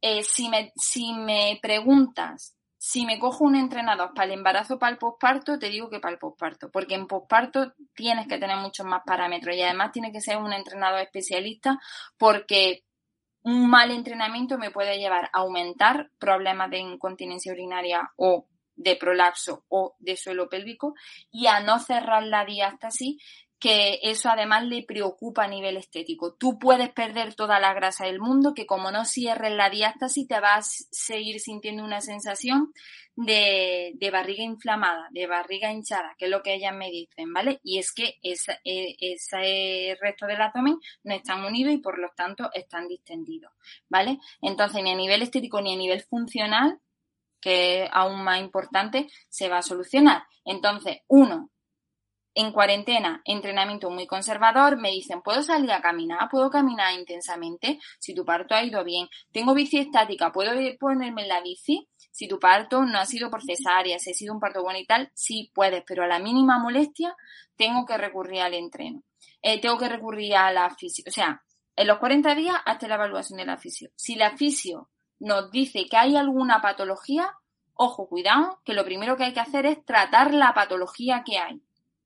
[0.00, 4.78] eh, si, me, si me preguntas si me cojo un entrenador para el embarazo o
[4.78, 8.56] para el posparto, te digo que para el posparto, porque en posparto tienes que tener
[8.56, 11.80] muchos más parámetros y además tiene que ser un entrenador especialista
[12.16, 12.84] porque
[13.42, 18.46] un mal entrenamiento me puede llevar a aumentar problemas de incontinencia urinaria o
[18.76, 20.94] de prolapso o de suelo pélvico
[21.30, 23.22] y a no cerrar la diástasis
[23.58, 26.34] que eso además le preocupa a nivel estético.
[26.34, 30.38] Tú puedes perder toda la grasa del mundo, que como no cierres la diástasis te
[30.40, 32.72] vas a seguir sintiendo una sensación
[33.16, 37.58] de, barriga inflamada, de barriga hinchada, que es lo que ellas me dicen, ¿vale?
[37.64, 42.50] Y es que ese, ese resto del abdomen no están unidos y por lo tanto
[42.52, 43.52] están distendidos,
[43.88, 44.18] ¿vale?
[44.40, 46.80] Entonces ni a nivel estético ni a nivel funcional
[47.40, 50.24] que es aún más importante, se va a solucionar.
[50.44, 51.50] Entonces, uno,
[52.38, 56.28] en cuarentena, entrenamiento muy conservador, me dicen, ¿puedo salir a caminar?
[56.30, 57.80] ¿Puedo caminar intensamente?
[57.98, 59.08] Si tu parto ha ido bien.
[59.32, 60.30] ¿Tengo bici estática?
[60.30, 61.88] ¿Puedo ponerme en la bici?
[62.12, 64.86] Si tu parto no ha sido por cesárea, si ha sido un parto bueno y
[64.86, 67.16] tal, sí puedes, pero a la mínima molestia
[67.56, 69.02] tengo que recurrir al entreno.
[69.42, 71.02] Eh, tengo que recurrir a la fisio.
[71.08, 71.42] O sea,
[71.74, 73.90] en los 40 días hasta la evaluación de la fisio.
[73.96, 77.34] Si la fisio nos dice que hay alguna patología,
[77.74, 81.60] ojo, cuidado, que lo primero que hay que hacer es tratar la patología que hay.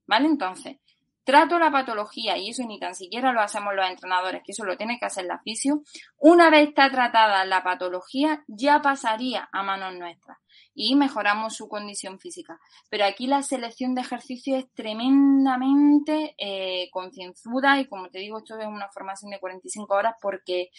[0.07, 0.27] ¿Vale?
[0.27, 0.79] Entonces,
[1.25, 4.77] trato la patología, y eso ni tan siquiera lo hacemos los entrenadores, que eso lo
[4.77, 5.83] tiene que hacer la fisio,
[6.19, 10.39] una vez está tratada la patología, ya pasaría a manos nuestras
[10.75, 12.59] y mejoramos su condición física.
[12.89, 18.59] Pero aquí la selección de ejercicio es tremendamente eh, concienzuda y como te digo, esto
[18.59, 20.71] es una formación de 45 horas porque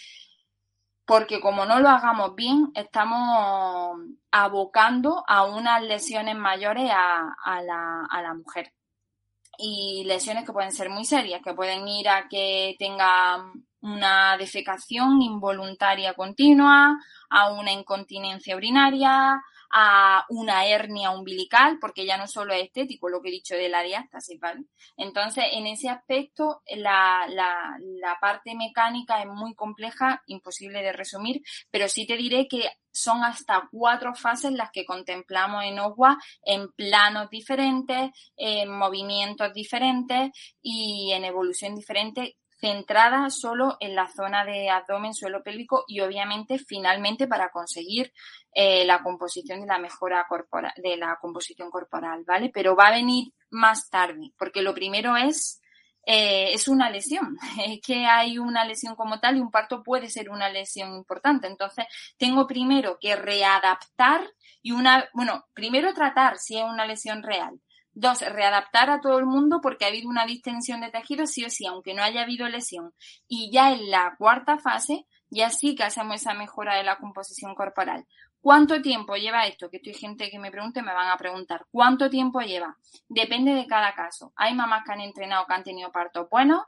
[1.06, 3.98] porque como no lo hagamos bien, estamos
[4.32, 8.72] abocando a unas lesiones mayores a, la, a la mujer
[9.58, 15.22] y lesiones que pueden ser muy serias, que pueden ir a que tenga una defecación
[15.22, 16.98] involuntaria continua,
[17.30, 19.42] a una incontinencia urinaria,
[19.76, 23.70] a una hernia umbilical, porque ya no solo es estético lo que he dicho de
[23.70, 24.66] la diástasis, ¿vale?
[24.98, 31.90] Entonces, en ese aspecto, la, la, parte mecánica es muy compleja, imposible de resumir, pero
[31.90, 37.30] sí te diré que son hasta cuatro fases las que contemplamos en OGWA en planos
[37.32, 40.30] diferentes, en movimientos diferentes
[40.62, 46.58] y en evolución diferente centrada solo en la zona de abdomen, suelo pélvico y obviamente
[46.58, 48.14] finalmente para conseguir
[48.54, 52.52] eh, la composición de la mejora corporal, de la composición corporal, ¿vale?
[52.54, 55.60] Pero va a venir más tarde, porque lo primero es
[56.06, 60.10] eh, es una lesión, es que hay una lesión como tal y un parto puede
[60.10, 61.48] ser una lesión importante.
[61.48, 61.86] Entonces,
[62.18, 64.22] tengo primero que readaptar
[64.62, 67.60] y una, bueno, primero tratar si es una lesión real
[67.96, 71.50] Dos, readaptar a todo el mundo porque ha habido una distensión de tejido sí o
[71.50, 72.94] sí, aunque no haya habido lesión.
[73.28, 77.54] Y ya en la cuarta fase, ya sí que hacemos esa mejora de la composición
[77.54, 78.06] corporal.
[78.42, 79.70] ¿Cuánto tiempo lleva esto?
[79.70, 81.66] Que estoy gente que me pregunte, me van a preguntar.
[81.72, 82.76] ¿Cuánto tiempo lleva?
[83.08, 84.34] Depende de cada caso.
[84.36, 86.64] Hay mamás que han entrenado, que han tenido partos buenos,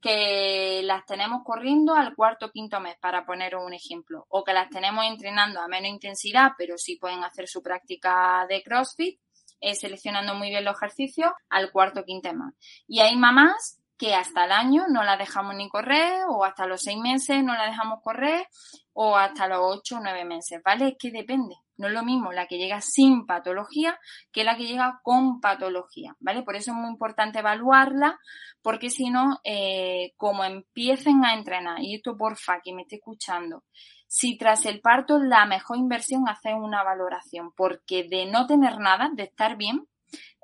[0.00, 4.54] que las tenemos corriendo al cuarto o quinto mes, para poner un ejemplo, o que
[4.54, 9.20] las tenemos entrenando a menos intensidad, pero sí pueden hacer su práctica de CrossFit
[9.60, 12.54] eh, seleccionando muy bien los ejercicios al cuarto quinto más.
[12.86, 16.80] Y hay mamás que hasta el año no la dejamos ni correr, o hasta los
[16.80, 18.46] seis meses no la dejamos correr,
[18.92, 20.88] o hasta los ocho o nueve meses, ¿vale?
[20.88, 21.56] Es que depende.
[21.76, 23.98] No es lo mismo la que llega sin patología
[24.32, 26.42] que la que llega con patología, ¿vale?
[26.42, 28.18] Por eso es muy importante evaluarla,
[28.62, 33.64] porque si no, eh, como empiecen a entrenar, y esto porfa, que me esté escuchando,
[34.08, 39.10] si tras el parto la mejor inversión hacer una valoración, porque de no tener nada,
[39.14, 39.86] de estar bien,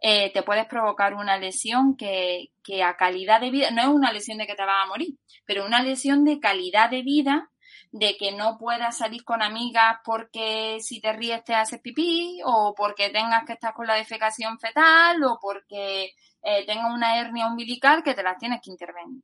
[0.03, 4.13] eh, te puedes provocar una lesión que, que a calidad de vida, no es una
[4.13, 7.51] lesión de que te vas a morir, pero una lesión de calidad de vida
[7.91, 12.75] de que no puedas salir con amigas porque si te ríes te haces pipí o
[12.77, 18.03] porque tengas que estar con la defecación fetal o porque eh, tengas una hernia umbilical
[18.03, 19.23] que te las tienes que intervenir.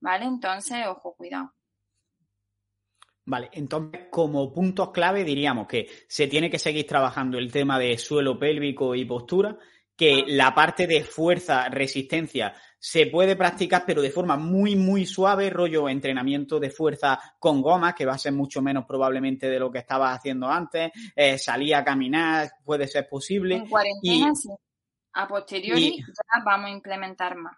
[0.00, 0.24] ¿Vale?
[0.24, 1.52] Entonces, ojo, cuidado.
[3.24, 7.96] Vale, entonces como puntos clave diríamos que se tiene que seguir trabajando el tema de
[7.96, 9.56] suelo pélvico y postura,
[9.96, 15.50] que la parte de fuerza, resistencia se puede practicar pero de forma muy muy suave,
[15.50, 19.70] rollo entrenamiento de fuerza con gomas, que va a ser mucho menos probablemente de lo
[19.70, 23.54] que estabas haciendo antes, eh, salir a caminar, puede ser posible.
[23.54, 24.48] En cuarentena, sí.
[25.12, 27.56] A posteriori ya vamos a implementar más.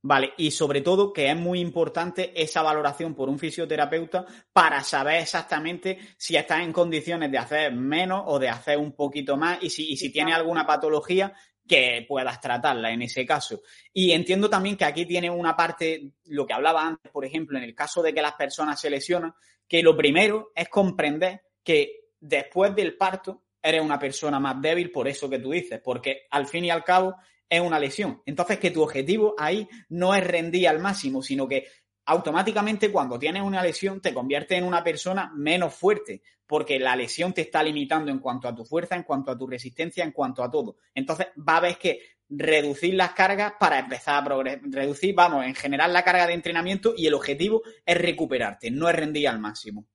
[0.00, 5.22] Vale, y sobre todo que es muy importante esa valoración por un fisioterapeuta para saber
[5.22, 9.70] exactamente si estás en condiciones de hacer menos o de hacer un poquito más y
[9.70, 11.34] si, y si tiene alguna patología
[11.66, 13.60] que puedas tratarla en ese caso.
[13.92, 17.64] Y entiendo también que aquí tiene una parte, lo que hablaba antes, por ejemplo, en
[17.64, 19.34] el caso de que las personas se lesionan,
[19.68, 25.06] que lo primero es comprender que después del parto eres una persona más débil por
[25.08, 27.16] eso que tú dices, porque al fin y al cabo
[27.48, 28.22] es una lesión.
[28.26, 31.66] Entonces, que tu objetivo ahí no es rendir al máximo, sino que
[32.06, 37.32] automáticamente cuando tienes una lesión te convierte en una persona menos fuerte, porque la lesión
[37.34, 40.42] te está limitando en cuanto a tu fuerza, en cuanto a tu resistencia, en cuanto
[40.42, 40.76] a todo.
[40.94, 45.54] Entonces, va a haber que reducir las cargas para empezar a progresar, reducir, vamos, en
[45.54, 49.86] general la carga de entrenamiento y el objetivo es recuperarte, no es rendir al máximo.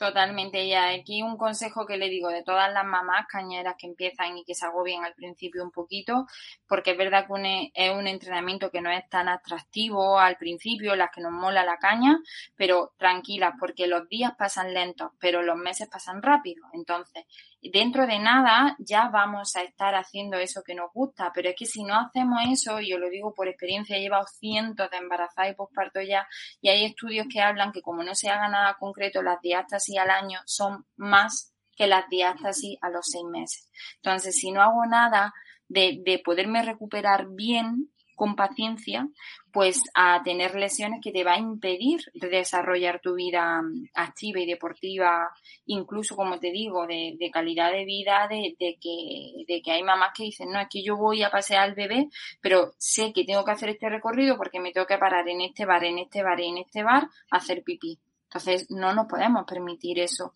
[0.00, 4.38] Totalmente, y aquí un consejo que le digo de todas las mamás cañeras que empiezan
[4.38, 6.26] y que se agobien al principio un poquito,
[6.66, 11.10] porque es verdad que es un entrenamiento que no es tan atractivo al principio, las
[11.10, 12.18] que nos mola la caña,
[12.56, 16.64] pero tranquilas, porque los días pasan lentos, pero los meses pasan rápido.
[16.72, 17.26] Entonces,
[17.62, 21.66] dentro de nada ya vamos a estar haciendo eso que nos gusta, pero es que
[21.66, 25.52] si no hacemos eso, y yo lo digo por experiencia, he llevado cientos de embarazadas
[25.52, 26.26] y posparto ya,
[26.62, 30.10] y hay estudios que hablan que como no se haga nada concreto, las diástasis al
[30.10, 33.70] año son más que las diástasis a los seis meses.
[33.96, 35.34] Entonces, si no hago nada
[35.68, 39.08] de, de poderme recuperar bien, con paciencia,
[39.50, 44.46] pues a tener lesiones que te va a impedir desarrollar tu vida mm, activa y
[44.46, 45.30] deportiva,
[45.64, 50.24] incluso como te digo, de, calidad de vida, de, que, de que hay mamás que
[50.24, 52.10] dicen, no, es que yo voy a pasear al bebé,
[52.42, 55.64] pero sé que tengo que hacer este recorrido porque me tengo que parar en este
[55.64, 57.98] bar, en este bar en este bar a hacer pipí.
[58.24, 60.34] Entonces, no nos podemos permitir eso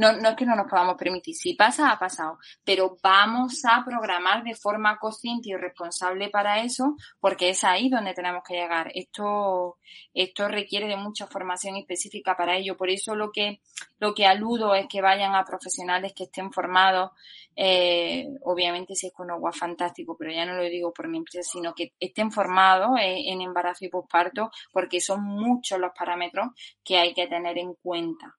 [0.00, 3.84] no, no es que no nos podamos permitir, si pasa, ha pasado, pero vamos a
[3.84, 8.90] programar de forma consciente y responsable para eso, porque es ahí donde tenemos que llegar.
[8.94, 9.76] Esto,
[10.14, 12.78] esto requiere de mucha formación específica para ello.
[12.78, 13.60] Por eso lo que,
[13.98, 17.10] lo que aludo es que vayan a profesionales que estén formados,
[17.54, 21.42] eh, obviamente si es con agua fantástico, pero ya no lo digo por mi empresa,
[21.42, 27.12] sino que estén formados en, embarazo y posparto, porque son muchos los parámetros que hay
[27.12, 28.34] que tener en cuenta.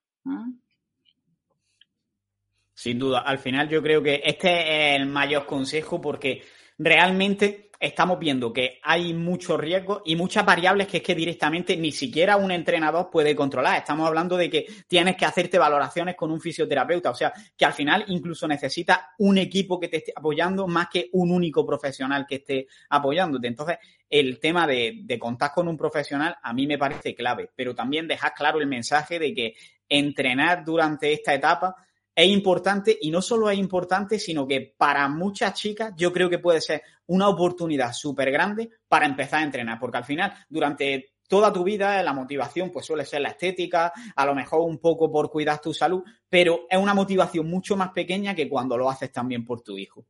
[2.81, 6.41] Sin duda, al final yo creo que este es el mayor consejo porque
[6.79, 11.91] realmente estamos viendo que hay muchos riesgos y muchas variables que es que directamente ni
[11.91, 13.77] siquiera un entrenador puede controlar.
[13.77, 17.73] Estamos hablando de que tienes que hacerte valoraciones con un fisioterapeuta, o sea, que al
[17.73, 22.37] final incluso necesitas un equipo que te esté apoyando más que un único profesional que
[22.37, 23.45] esté apoyándote.
[23.45, 23.77] Entonces,
[24.09, 28.07] el tema de, de contar con un profesional a mí me parece clave, pero también
[28.07, 29.53] dejar claro el mensaje de que
[29.87, 31.75] entrenar durante esta etapa
[32.15, 36.39] es importante y no solo es importante, sino que para muchas chicas yo creo que
[36.39, 41.53] puede ser una oportunidad súper grande para empezar a entrenar, porque al final durante toda
[41.53, 45.31] tu vida la motivación pues suele ser la estética, a lo mejor un poco por
[45.31, 49.45] cuidar tu salud, pero es una motivación mucho más pequeña que cuando lo haces también
[49.45, 50.05] por tu hijo.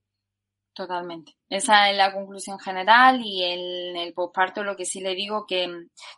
[0.81, 1.33] Totalmente.
[1.47, 5.69] Esa es la conclusión general y en el posparto lo que sí le digo que,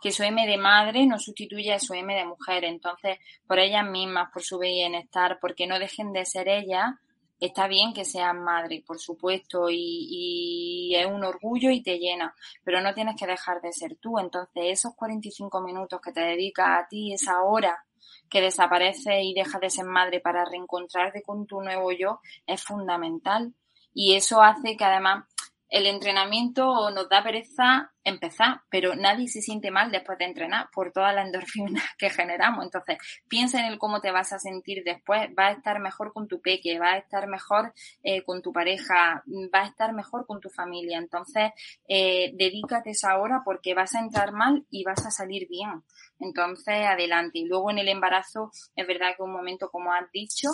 [0.02, 2.64] que su M de madre no sustituye a su M de mujer.
[2.64, 6.94] Entonces, por ellas mismas, por su bienestar, porque no dejen de ser ellas,
[7.42, 12.80] está bien que sean madre, por supuesto, y, es un orgullo y te llena, pero
[12.80, 14.20] no tienes que dejar de ser tú.
[14.20, 17.84] Entonces, esos 45 minutos que te dedicas a ti, esa hora
[18.30, 23.54] que desaparece y deja de ser madre para reencontrarte con tu nuevo yo, es fundamental
[23.94, 25.26] y eso hace que además
[25.74, 30.92] el entrenamiento nos da pereza empezar, pero nadie se siente mal después de entrenar por
[30.92, 32.64] toda la endorfina que generamos.
[32.64, 35.30] Entonces, piensa en el cómo te vas a sentir después.
[35.38, 39.24] Va a estar mejor con tu peque, va a estar mejor eh, con tu pareja,
[39.52, 41.00] va a estar mejor con tu familia.
[41.00, 41.52] Entonces,
[41.88, 45.84] eh, dedícate esa hora porque vas a entrar mal y vas a salir bien.
[46.20, 47.40] Entonces, adelante.
[47.40, 50.50] Y luego en el embarazo, es verdad que un momento, como has dicho,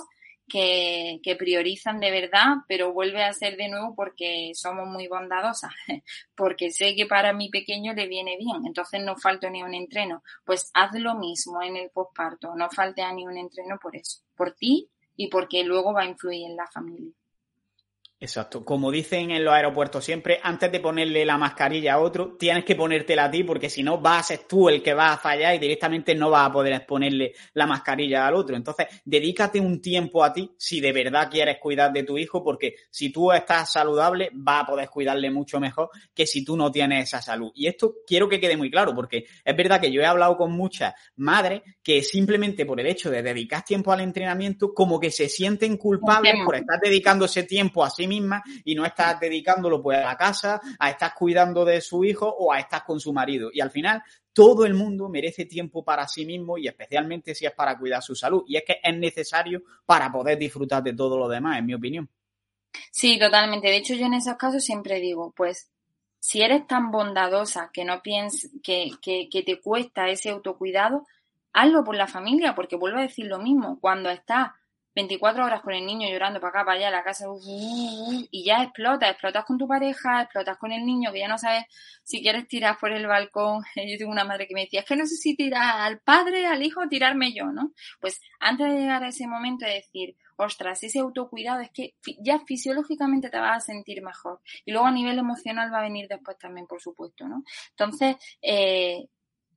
[0.49, 5.71] que, que, priorizan de verdad, pero vuelve a ser de nuevo porque somos muy bondadosas,
[6.35, 10.23] porque sé que para mi pequeño le viene bien, entonces no falta ni un entreno.
[10.43, 14.21] Pues haz lo mismo en el posparto, no falte a ni un entreno por eso,
[14.35, 17.13] por ti y porque luego va a influir en la familia.
[18.21, 18.65] Exacto.
[18.65, 22.75] Como dicen en los aeropuertos siempre, antes de ponerle la mascarilla a otro, tienes que
[22.75, 25.55] ponértela a ti porque si no vas a ser tú el que va a fallar
[25.55, 28.57] y directamente no vas a poder ponerle la mascarilla al otro.
[28.57, 32.75] Entonces, dedícate un tiempo a ti si de verdad quieres cuidar de tu hijo porque
[32.89, 37.05] si tú estás saludable, vas a poder cuidarle mucho mejor que si tú no tienes
[37.05, 37.53] esa salud.
[37.55, 40.51] Y esto quiero que quede muy claro porque es verdad que yo he hablado con
[40.51, 45.29] muchas madres que simplemente por el hecho de dedicar tiempo al entrenamiento como que se
[45.29, 49.99] sienten culpables por estar dedicando ese tiempo a sí misma y no estás dedicándolo pues
[49.99, 53.49] a la casa, a estar cuidando de su hijo o a estar con su marido.
[53.53, 57.51] Y al final todo el mundo merece tiempo para sí mismo y especialmente si es
[57.53, 58.43] para cuidar su salud.
[58.47, 62.09] Y es que es necesario para poder disfrutar de todo lo demás, en mi opinión.
[62.91, 63.67] Sí, totalmente.
[63.67, 65.69] De hecho, yo en esos casos siempre digo, pues,
[66.19, 71.05] si eres tan bondadosa que no pienses, que, que, que te cuesta ese autocuidado,
[71.53, 74.51] hazlo por la familia, porque vuelvo a decir lo mismo, cuando estás
[74.99, 79.09] 24 horas con el niño llorando para acá, para allá, la casa, y ya explota,
[79.09, 81.65] explotas con tu pareja, explotas con el niño, que ya no sabes
[82.03, 83.63] si quieres tirar por el balcón.
[83.75, 86.47] Yo tengo una madre que me decía, es que no sé si tirar al padre,
[86.47, 87.71] al hijo, tirarme yo, ¿no?
[88.01, 92.39] Pues antes de llegar a ese momento de decir, ostras, ese autocuidado es que ya
[92.39, 94.41] fisiológicamente te vas a sentir mejor.
[94.65, 97.43] Y luego a nivel emocional va a venir después también, por supuesto, ¿no?
[97.71, 99.07] Entonces, eh,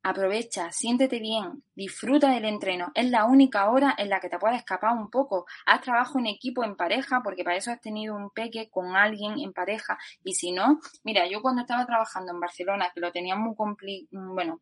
[0.04, 2.90] Aprovecha, siéntete bien, disfruta del entreno.
[2.92, 5.46] Es la única hora en la que te puedes escapar un poco.
[5.64, 9.38] Haz trabajo en equipo, en pareja, porque para eso has tenido un peque con alguien
[9.38, 9.96] en pareja.
[10.24, 14.34] Y si no, mira, yo cuando estaba trabajando en Barcelona, que lo tenía muy complicado,
[14.34, 14.60] bueno,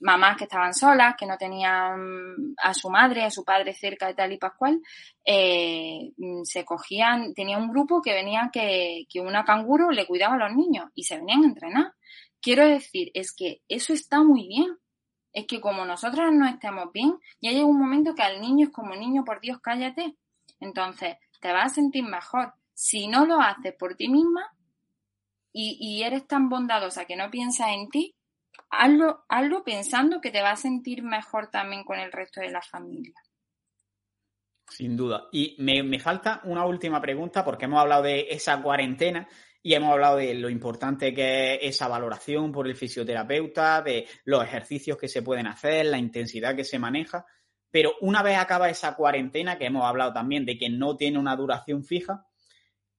[0.00, 4.14] mamás que estaban solas, que no tenían a su madre, a su padre cerca de
[4.14, 4.80] tal y pascual,
[5.24, 6.10] eh,
[6.42, 10.56] se cogían, tenía un grupo que venía que, que una canguro le cuidaba a los
[10.56, 11.92] niños y se venían a entrenar.
[12.42, 14.76] Quiero decir, es que eso está muy bien.
[15.32, 18.72] Es que como nosotras no estemos bien, ya llega un momento que al niño es
[18.72, 20.16] como niño, por Dios, cállate.
[20.60, 22.52] Entonces, te vas a sentir mejor.
[22.74, 24.50] Si no lo haces por ti misma,
[25.54, 28.14] y, eres tan bondadosa que no piensas en ti,
[28.70, 32.62] hazlo, hazlo pensando que te vas a sentir mejor también con el resto de la
[32.62, 33.14] familia.
[34.68, 35.28] Sin duda.
[35.30, 39.28] Y me, me, falta una última pregunta porque hemos hablado de esa cuarentena
[39.62, 44.42] y hemos hablado de lo importante que es esa valoración por el fisioterapeuta, de los
[44.42, 47.24] ejercicios que se pueden hacer, la intensidad que se maneja.
[47.70, 51.36] Pero una vez acaba esa cuarentena, que hemos hablado también de que no tiene una
[51.36, 52.26] duración fija,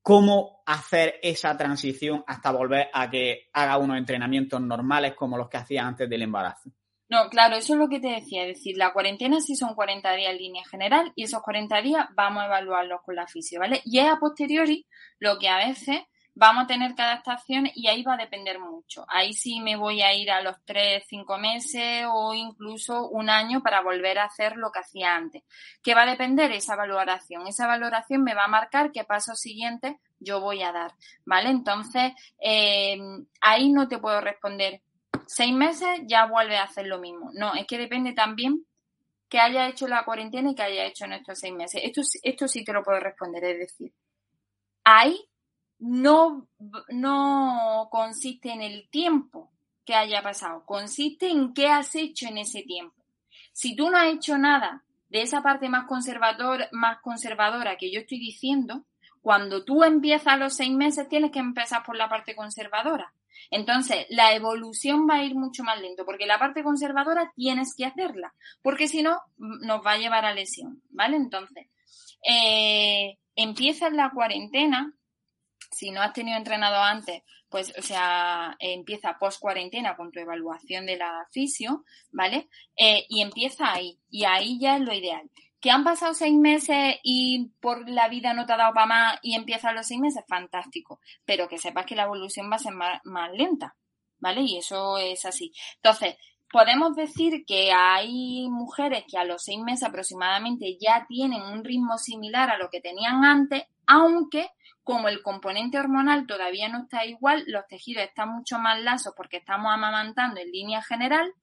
[0.01, 5.57] cómo hacer esa transición hasta volver a que haga unos entrenamientos normales como los que
[5.57, 6.71] hacía antes del embarazo.
[7.09, 10.13] No, claro, eso es lo que te decía, es decir, la cuarentena sí son 40
[10.13, 13.81] días en línea general y esos 40 días vamos a evaluarlos con la fisio, ¿vale?
[13.85, 14.87] Y es a posteriori
[15.19, 16.01] lo que a veces
[16.35, 19.05] vamos a tener que adaptaciones y ahí va a depender mucho.
[19.07, 23.61] Ahí sí me voy a ir a los tres, cinco meses o incluso un año
[23.61, 25.43] para volver a hacer lo que hacía antes.
[25.83, 26.51] ¿Qué va a depender?
[26.51, 27.47] Esa valoración.
[27.47, 30.93] Esa valoración me va a marcar qué pasos siguientes yo voy a dar,
[31.25, 31.49] ¿vale?
[31.49, 32.97] Entonces, eh,
[33.41, 34.81] ahí no te puedo responder.
[35.27, 37.29] Seis meses ya vuelve a hacer lo mismo.
[37.33, 38.65] No, es que depende también
[39.29, 41.81] que haya hecho la cuarentena y que haya hecho en estos seis meses.
[41.83, 43.93] Esto, esto sí te lo puedo responder, es decir,
[44.83, 45.27] ahí
[45.83, 46.47] no,
[46.87, 49.51] no consiste en el tiempo
[49.85, 53.03] que haya pasado, consiste en qué has hecho en ese tiempo.
[53.51, 57.99] Si tú no has hecho nada de esa parte más, conservador, más conservadora que yo
[57.99, 58.85] estoy diciendo,
[59.21, 63.13] cuando tú empiezas los seis meses tienes que empezar por la parte conservadora.
[63.51, 67.85] Entonces, la evolución va a ir mucho más lento, porque la parte conservadora tienes que
[67.85, 71.17] hacerla, porque si no, nos va a llevar a lesión, ¿vale?
[71.17, 71.67] Entonces,
[72.25, 74.93] eh, empiezas la cuarentena
[75.73, 80.85] si no has tenido entrenado antes, pues, o sea, empieza post cuarentena con tu evaluación
[80.85, 82.49] de la fisio, ¿vale?
[82.75, 83.99] Eh, y empieza ahí.
[84.09, 85.29] Y ahí ya es lo ideal.
[85.61, 89.19] Que han pasado seis meses y por la vida no te ha dado para más
[89.21, 90.99] y empiezan los seis meses, fantástico.
[91.25, 93.75] Pero que sepas que la evolución va a ser más, más lenta,
[94.19, 94.41] ¿vale?
[94.41, 95.53] Y eso es así.
[95.75, 96.15] Entonces,
[96.53, 101.97] podemos decir que hay mujeres que a los seis meses aproximadamente ya tienen un ritmo
[101.97, 104.49] similar a lo que tenían antes, aunque
[104.83, 109.37] como el componente hormonal todavía no está igual, los tejidos están mucho más lasos porque
[109.37, 111.33] estamos amamantando en línea general,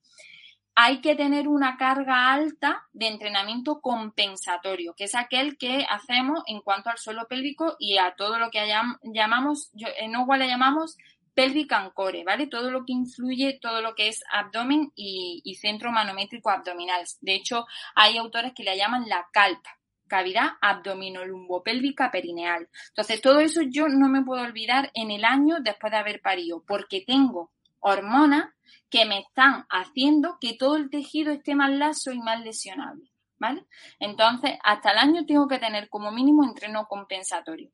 [0.75, 6.61] hay que tener una carga alta de entrenamiento compensatorio, que es aquel que hacemos en
[6.61, 8.67] cuanto al suelo pélvico y a todo lo que
[9.03, 10.97] llamamos, en Ogua le llamamos
[11.35, 12.47] pelvic core, ¿vale?
[12.47, 17.05] Todo lo que influye, todo lo que es abdomen y, y centro manométrico abdominal.
[17.21, 19.80] De hecho, hay autores que le llaman la calpa,
[20.11, 22.69] cavidad abdominolumbopélvica perineal.
[22.89, 26.65] Entonces, todo eso yo no me puedo olvidar en el año después de haber parido,
[26.67, 28.53] porque tengo hormonas
[28.91, 33.09] que me están haciendo que todo el tejido esté más laso y más lesionable,
[33.39, 33.65] ¿vale?
[34.01, 37.71] Entonces, hasta el año tengo que tener como mínimo entreno compensatorio.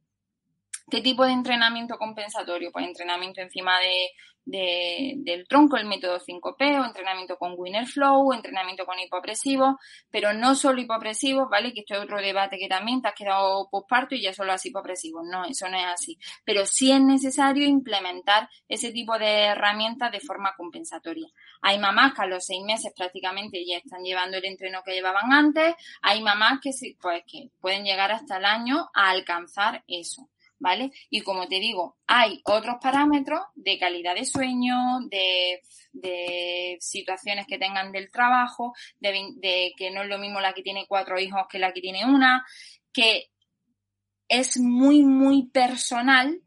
[0.88, 2.70] ¿Qué tipo de entrenamiento compensatorio?
[2.70, 4.10] Pues entrenamiento encima de,
[4.46, 9.80] del tronco, el método 5P, o entrenamiento con Winner Flow, entrenamiento con hipopresivo,
[10.12, 11.72] pero no solo hipopresivos, ¿vale?
[11.72, 14.64] Que esto es otro debate que también te has quedado posparto y ya solo has
[14.64, 15.24] hipopresivos.
[15.28, 16.18] No, eso no es así.
[16.44, 21.26] Pero sí es necesario implementar ese tipo de herramientas de forma compensatoria.
[21.62, 25.32] Hay mamás que a los seis meses prácticamente ya están llevando el entreno que llevaban
[25.32, 25.74] antes.
[26.02, 26.70] Hay mamás que,
[27.02, 30.28] pues, que pueden llegar hasta el año a alcanzar eso.
[30.58, 30.90] ¿Vale?
[31.10, 34.76] Y como te digo, hay otros parámetros de calidad de sueño,
[35.08, 35.60] de,
[36.80, 41.18] situaciones que tengan del trabajo, de, que no es lo mismo la que tiene cuatro
[41.18, 42.44] hijos que la que tiene una,
[42.92, 43.30] que
[44.28, 46.40] es muy, muy personal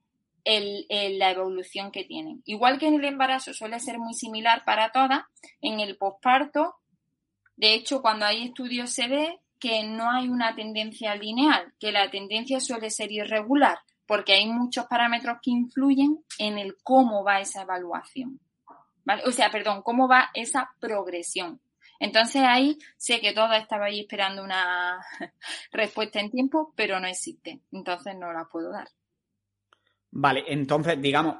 [0.46, 2.42] la evolución que tienen.
[2.46, 5.22] Igual que en el embarazo suele ser muy similar para todas,
[5.62, 6.76] en el posparto,
[7.56, 12.10] de hecho, cuando hay estudios se ve que no hay una tendencia lineal, que la
[12.10, 13.80] tendencia suele ser irregular
[14.10, 18.40] porque hay muchos parámetros que influyen en el cómo va esa evaluación.
[19.06, 19.22] ¿vale?
[19.28, 21.62] O sea, perdón, cómo va esa progresión.
[22.00, 25.00] Entonces ahí sé que todos estabais esperando una
[25.72, 27.60] respuesta en tiempo, pero no existe.
[27.72, 28.88] Entonces no la puedo dar.
[30.10, 31.36] Vale, entonces, digamos,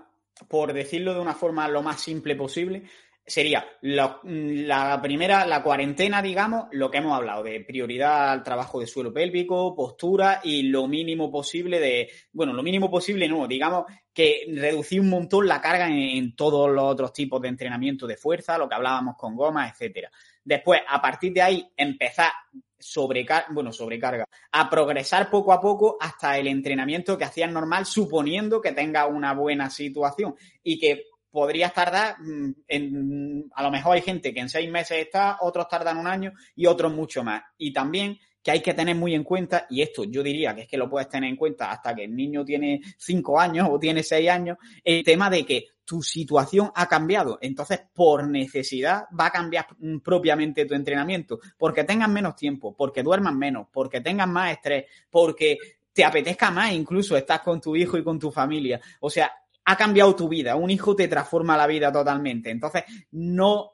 [0.48, 2.84] por decirlo de una forma lo más simple posible,
[3.30, 8.88] sería la, primera, la cuarentena, digamos, lo que hemos hablado, de prioridad al trabajo de
[8.88, 14.46] suelo pélvico, postura y lo mínimo posible de, bueno, lo mínimo posible no, digamos que
[14.54, 18.68] reducir un montón la carga en, todos los otros tipos de entrenamiento de fuerza, lo
[18.68, 20.12] que hablábamos con goma, etcétera.
[20.44, 22.32] Después, a partir de ahí, empezar
[22.80, 28.62] sobrecarga, bueno, sobrecarga, a progresar poco a poco hasta el entrenamiento que hacías normal, suponiendo
[28.62, 34.02] que tenga una buena situación y que podrías tardar, mm, en, a lo mejor hay
[34.02, 37.44] gente que en seis meses está, otros tardan un año y otros mucho más.
[37.58, 40.68] Y también que hay que tener muy en cuenta, y esto yo diría que es
[40.68, 44.02] que lo puedes tener en cuenta hasta que el niño tiene cinco años o tiene
[44.02, 47.40] seis años, el tema de que tu situación ha cambiado.
[47.42, 49.66] Entonces, por necesidad, va a cambiar
[50.04, 51.40] propiamente tu entrenamiento.
[51.58, 55.58] Porque tengas menos tiempo, porque duermas menos, porque tengas más estrés, porque
[55.92, 58.80] te apetezca más incluso estar con tu hijo y con tu familia.
[59.00, 59.32] O sea,
[59.70, 60.56] ha cambiado tu vida.
[60.56, 62.50] Un hijo te transforma la vida totalmente.
[62.50, 63.74] Entonces, no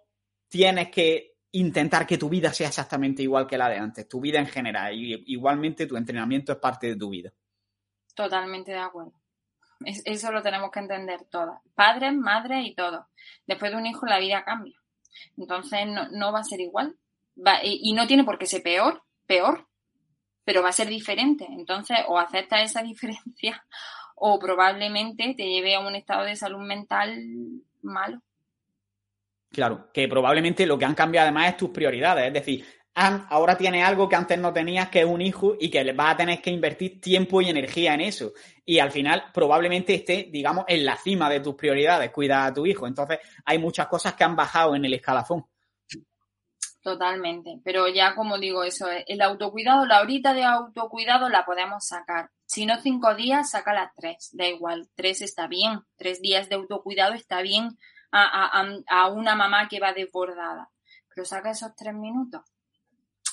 [0.50, 4.40] tienes que intentar que tu vida sea exactamente igual que la de antes, tu vida
[4.40, 4.94] en general.
[4.94, 7.32] Y igualmente tu entrenamiento es parte de tu vida.
[8.14, 9.14] Totalmente de acuerdo.
[9.86, 11.62] eso lo tenemos que entender todas.
[11.74, 13.08] Padres, madres y todo.
[13.48, 14.78] Después de un hijo la vida cambia.
[15.38, 16.98] Entonces no, va a ser igual.
[17.64, 19.66] y, y no tiene por qué ser peor, peor,
[20.44, 21.48] pero va a ser diferente.
[21.50, 23.64] Entonces, o acepta esa diferencia
[24.16, 27.14] o probablemente te lleve a un estado de salud mental
[27.82, 28.22] malo.
[29.52, 33.86] Claro, que probablemente lo que han cambiado además es tus prioridades, es decir, ahora tienes
[33.86, 36.50] algo que antes no tenías, que es un hijo, y que vas a tener que
[36.50, 38.34] invertir tiempo y energía en eso.
[38.66, 42.66] Y al final probablemente esté, digamos, en la cima de tus prioridades, cuida a tu
[42.66, 42.88] hijo.
[42.88, 45.46] Entonces hay muchas cosas que han bajado en el escalafón.
[46.86, 52.30] Totalmente, pero ya como digo, eso, el autocuidado, la horita de autocuidado la podemos sacar.
[52.46, 56.54] Si no cinco días, saca las tres, da igual, tres está bien, tres días de
[56.54, 57.76] autocuidado está bien
[58.12, 60.70] a, a, una mamá que va desbordada,
[61.10, 62.44] pero saca esos tres minutos,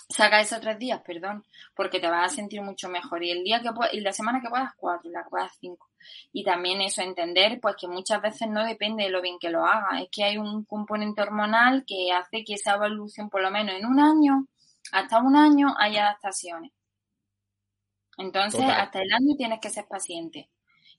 [0.09, 1.45] saca esos tres días, perdón,
[1.77, 3.23] porque te vas a sentir mucho mejor.
[3.23, 5.91] Y el día que y la semana que puedas cuatro, la que puedas cinco.
[6.33, 9.67] Y también eso, entender pues que muchas veces no depende de lo bien que lo
[9.67, 13.75] haga, es que hay un componente hormonal que hace que esa evolución, por lo menos
[13.75, 14.47] en un año,
[14.93, 16.73] hasta un año, hay adaptaciones.
[18.19, 20.51] Entonces, hasta el año tienes que ser paciente.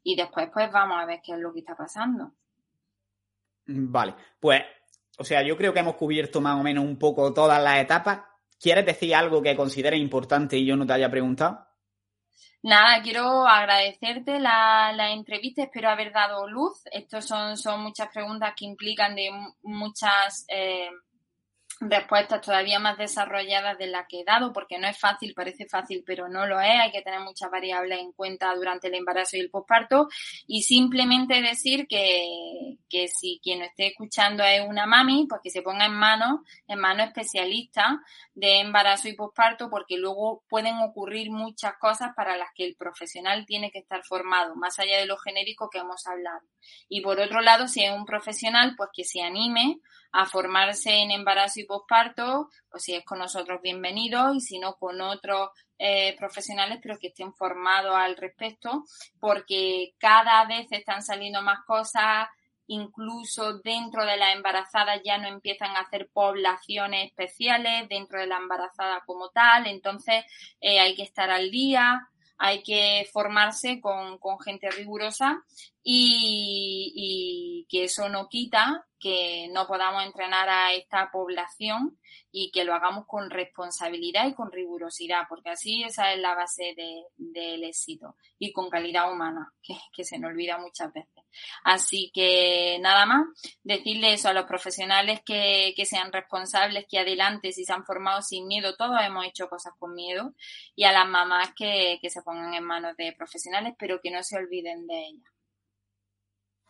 [0.04, 2.34] Y después, pues vamos a ver qué es lo que está pasando.
[3.66, 4.62] Vale, pues,
[5.18, 8.22] o sea, yo creo que hemos cubierto más o menos un poco todas las etapas.
[8.60, 11.68] ¿Quieres decir algo que consideres importante y yo no te haya preguntado?
[12.64, 16.82] Nada, quiero agradecerte la, la entrevista, espero haber dado luz.
[16.92, 19.30] Estos son, son muchas preguntas que implican de
[19.64, 20.90] muchas eh,
[21.90, 26.04] respuestas todavía más desarrolladas de las que he dado, porque no es fácil, parece fácil,
[26.06, 26.80] pero no lo es.
[26.80, 30.08] Hay que tener muchas variables en cuenta durante el embarazo y el posparto.
[30.48, 35.62] Y simplemente decir que, que si quien esté escuchando es una mami, pues que se
[35.62, 37.98] ponga en manos, en manos especialistas
[38.34, 43.46] de embarazo y posparto, porque luego pueden ocurrir muchas cosas para las que el profesional
[43.46, 46.42] tiene que estar formado, más allá de lo genérico que hemos hablado.
[46.90, 49.80] Y por otro lado, si es un profesional, pues que se anime
[50.14, 54.76] a formarse en embarazo y posparto, pues si es con nosotros bienvenido y si no
[54.76, 55.50] con otros
[55.80, 58.84] eh, profesionales, pero que estén formados al respecto,
[59.20, 62.28] porque cada vez están saliendo más cosas,
[62.68, 68.38] incluso dentro de la embarazada ya no empiezan a hacer poblaciones especiales dentro de la
[68.38, 70.26] embarazada como tal, entonces
[70.62, 72.08] eh, hay que estar al día,
[72.38, 75.44] hay que formarse con, con gente rigurosa
[75.84, 82.00] y, y, que eso no quita que no podamos entrenar a esta población
[82.32, 86.74] y que lo hagamos con responsabilidad y con rigurosidad, porque así esa es la base
[86.78, 91.22] de, del éxito y con calidad humana, que, que se nos olvida muchas veces.
[91.66, 93.26] Así que nada más,
[93.64, 98.22] decirle eso a los profesionales que, que sean responsables, que adelante, si se han formado
[98.22, 100.34] sin miedo, todos hemos hecho cosas con miedo,
[100.76, 104.24] y a las mamás que, que se pongan en manos de profesionales, pero que no
[104.24, 105.33] se olviden de ellas.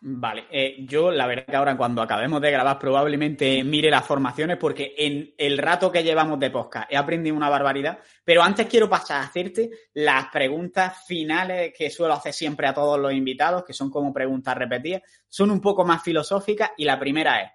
[0.06, 4.58] Vale, eh, yo la verdad que ahora cuando acabemos de grabar probablemente mire las formaciones
[4.58, 8.86] porque en el rato que llevamos de podcast he aprendido una barbaridad, pero antes quiero
[8.86, 13.72] pasar a hacerte las preguntas finales que suelo hacer siempre a todos los invitados, que
[13.72, 17.52] son como preguntas repetidas, son un poco más filosóficas y la primera es,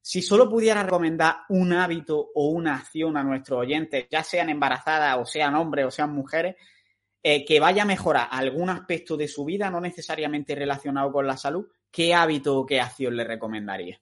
[0.00, 5.18] si solo pudiera recomendar un hábito o una acción a nuestros oyentes, ya sean embarazadas
[5.18, 6.56] o sean hombres o sean mujeres,
[7.22, 11.36] eh, que vaya a mejorar algún aspecto de su vida, no necesariamente relacionado con la
[11.36, 14.00] salud, ¿qué hábito o qué acción le recomendaría?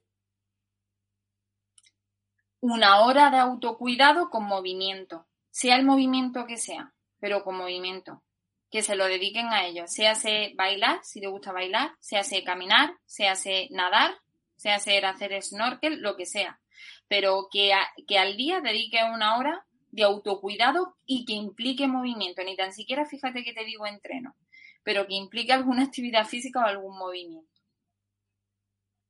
[2.61, 8.23] Una hora de autocuidado con movimiento, sea el movimiento que sea, pero con movimiento.
[8.69, 9.83] Que se lo dediquen a ello.
[9.87, 14.15] Sea hace bailar, si te gusta bailar, sea hace caminar, sea hace nadar,
[14.55, 16.61] sea hacer hacer snorkel, lo que sea.
[17.09, 17.73] Pero que,
[18.07, 22.43] que al día dedique una hora de autocuidado y que implique movimiento.
[22.43, 24.35] Ni tan siquiera fíjate que te digo entreno,
[24.83, 27.50] pero que implique alguna actividad física o algún movimiento.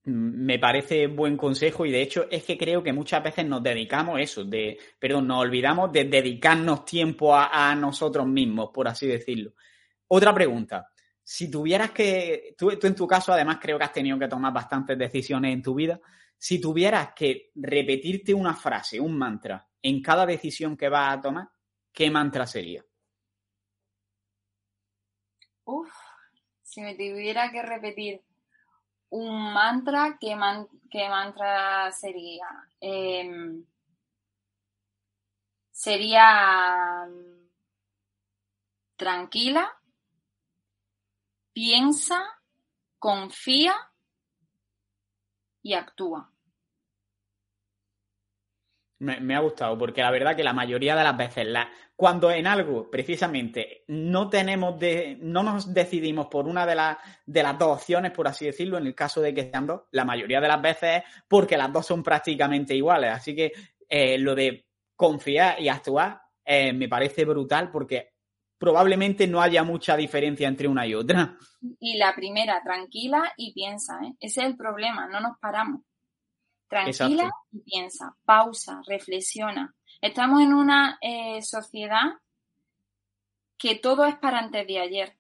[0.04, 4.20] Me parece buen consejo y de hecho es que creo que muchas veces nos dedicamos
[4.20, 9.54] eso, de, perdón, nos olvidamos de dedicarnos tiempo a, nosotros mismos, por así decirlo.
[10.08, 10.92] Otra pregunta.
[11.24, 14.52] Si tuvieras que, tú, tú en tu caso además creo que has tenido que tomar
[14.52, 16.00] bastantes decisiones en tu vida,
[16.36, 21.48] si tuvieras que repetirte una frase, un mantra, en cada decisión que vas a tomar,
[21.94, 22.84] ¿qué mantra sería?
[25.66, 25.94] Uf,
[26.64, 28.22] si me tuviera que repetir
[29.12, 32.48] un mantra, ¿qué, mantra sería?
[32.80, 33.66] Em,
[35.72, 37.50] sería mm,
[38.96, 39.72] tranquila,
[41.54, 42.24] piensa,
[43.00, 43.76] confía
[45.62, 46.32] y actúa.
[49.00, 51.48] Me, ha gustado, porque la verdad que la mayoría de las veces,
[52.02, 56.98] cuando en algo precisamente no tenemos de, no nos decidimos por una de, las
[57.28, 60.04] de las dos opciones, por así decirlo, en el caso de que sean dos, la
[60.04, 63.12] mayoría de las veces es porque las dos son prácticamente iguales.
[63.12, 63.52] Así que
[63.88, 68.14] eh, lo de confiar y actuar eh, me parece brutal porque
[68.58, 71.38] probablemente no haya mucha diferencia entre una y otra.
[71.80, 74.16] Y la primera, tranquila y piensa, ¿eh?
[74.20, 75.82] ese es el problema, no nos paramos.
[76.68, 79.76] Tranquila y piensa, pausa, reflexiona.
[80.02, 82.18] Estamos en una eh, sociedad
[83.58, 85.16] que todo es para antes de ayer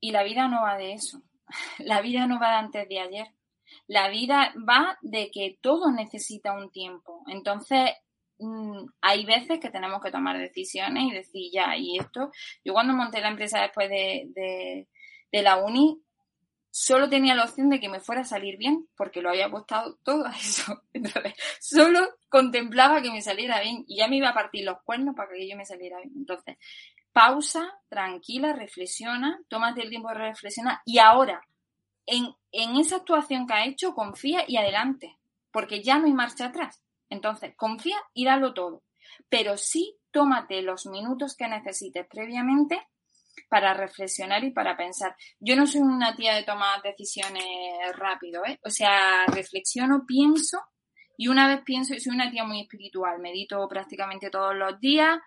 [0.00, 1.22] y la vida no va de eso.
[1.78, 3.28] La vida no va de antes de ayer.
[3.86, 7.22] La vida va de que todo necesita un tiempo.
[7.28, 7.90] Entonces,
[8.38, 12.32] mm, hay veces que tenemos que tomar decisiones y decir ya, y esto.
[12.64, 14.88] Yo cuando monté la empresa después de,
[15.30, 16.02] de la uni,
[16.76, 19.96] solo tenía la opción de que me fuera a salir bien, porque lo había apostado
[20.02, 20.82] todo a eso.
[20.92, 25.14] Entonces, solo contemplaba que me saliera bien y ya me iba a partir los cuernos
[25.14, 26.12] para que yo me saliera bien.
[26.16, 26.56] Entonces,
[27.12, 31.46] pausa, tranquila, reflexiona, tómate el tiempo de reflexionar y ahora,
[32.06, 35.16] en, en esa actuación que ha hecho, confía y adelante,
[35.52, 36.82] porque ya no hay marcha atrás.
[37.08, 38.82] Entonces, confía y dalo todo.
[39.28, 42.84] Pero sí, tómate los minutos que necesites previamente
[43.54, 45.14] para reflexionar y para pensar.
[45.38, 47.44] Yo no soy una tía de tomar decisiones
[47.94, 48.58] rápido, ¿eh?
[48.64, 50.58] O sea, reflexiono, pienso
[51.16, 55.20] y una vez pienso, soy una tía muy espiritual, medito prácticamente todos los días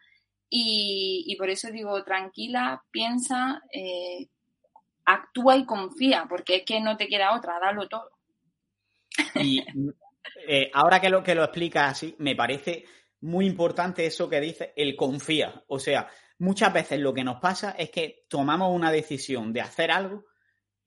[0.50, 4.28] y, por eso digo, tranquila, piensa, eh,
[5.06, 8.10] actúa y confía, porque es que no te queda otra, dalo todo.
[9.36, 9.64] Y
[10.50, 12.84] eh, ahora que lo, que lo explicas así, me parece
[13.22, 15.64] muy importante eso que dice, el confía.
[15.68, 16.10] O sea,
[16.40, 20.26] muchas veces lo que nos pasa es que tomamos una decisión de hacer algo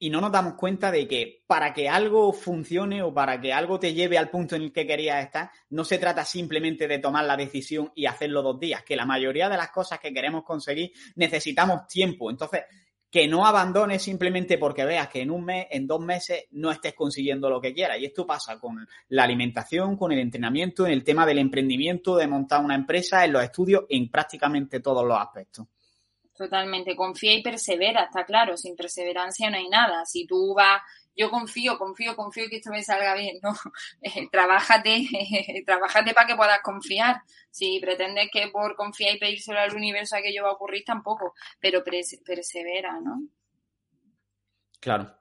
[0.02, 3.78] y no nos damos cuenta de que para que algo funcione o para que algo
[3.78, 7.26] te lleve al punto en el que querías estar, no se trata simplemente de tomar
[7.26, 10.92] la decisión y hacerlo dos días, que la mayoría de las cosas que queremos conseguir
[11.16, 12.30] necesitamos tiempo.
[12.30, 12.62] Entonces,
[13.10, 16.94] que no abandones simplemente porque veas que en un mes, en dos meses, no estés
[16.94, 17.98] consiguiendo lo que quieras.
[17.98, 22.28] Y esto pasa con la alimentación, con el entrenamiento, en el tema del emprendimiento, de
[22.28, 25.66] montar una empresa, en los estudios, en prácticamente todos los aspectos.
[26.36, 30.06] Totalmente, confía y persevera, está claro, sin perseverancia no hay nada.
[30.06, 30.80] Si tú vas
[31.16, 33.52] yo confío, confío, confío que esto me salga bien, ¿no?
[34.02, 35.06] Eh, trabájate,
[35.66, 37.22] trabájate para que puedas confiar.
[37.50, 41.82] Si pretendes que por confiar y pedírselo al universo aquello va a ocurrir, tampoco, pero
[41.84, 43.22] persevera, ¿no?
[44.80, 45.16] Claro.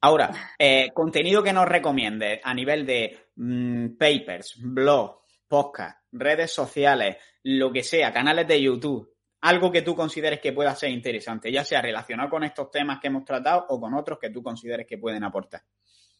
[0.00, 7.18] Ahora, eh, contenido que nos recomiendes a nivel de mm, papers, blog, podcast, redes sociales,
[7.44, 9.11] lo que sea, canales de YouTube,
[9.42, 13.08] algo que tú consideres que pueda ser interesante, ya sea relacionado con estos temas que
[13.08, 15.62] hemos tratado o con otros que tú consideres que pueden aportar.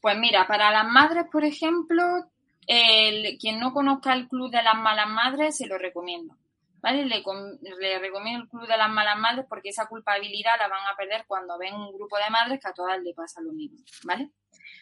[0.01, 2.03] Pues mira, para las madres, por ejemplo,
[2.67, 6.37] el, quien no conozca el Club de las Malas Madres, se lo recomiendo.
[6.81, 7.05] ¿Vale?
[7.05, 7.23] Le,
[7.81, 11.25] le, recomiendo el Club de las Malas Madres porque esa culpabilidad la van a perder
[11.29, 13.79] cuando ven un grupo de madres que a todas les pasa lo mismo.
[14.03, 14.31] ¿Vale?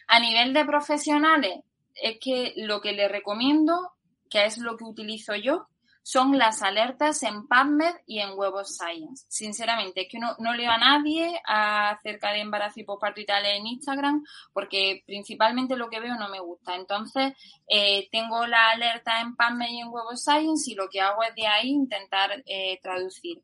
[0.07, 1.59] A nivel de profesionales,
[1.93, 3.91] es que lo que le recomiendo,
[4.31, 5.67] que es lo que utilizo yo,
[6.03, 9.25] son las alertas en PubMed y en Web of Science.
[9.27, 14.23] Sinceramente, es que no, leo a nadie acerca de embarazo y en Instagram
[14.53, 16.75] porque principalmente lo que veo no me gusta.
[16.75, 17.33] Entonces,
[17.67, 21.23] eh, tengo la alerta en PubMed y en Web of Science y lo que hago
[21.23, 23.41] es de ahí intentar eh, traducir.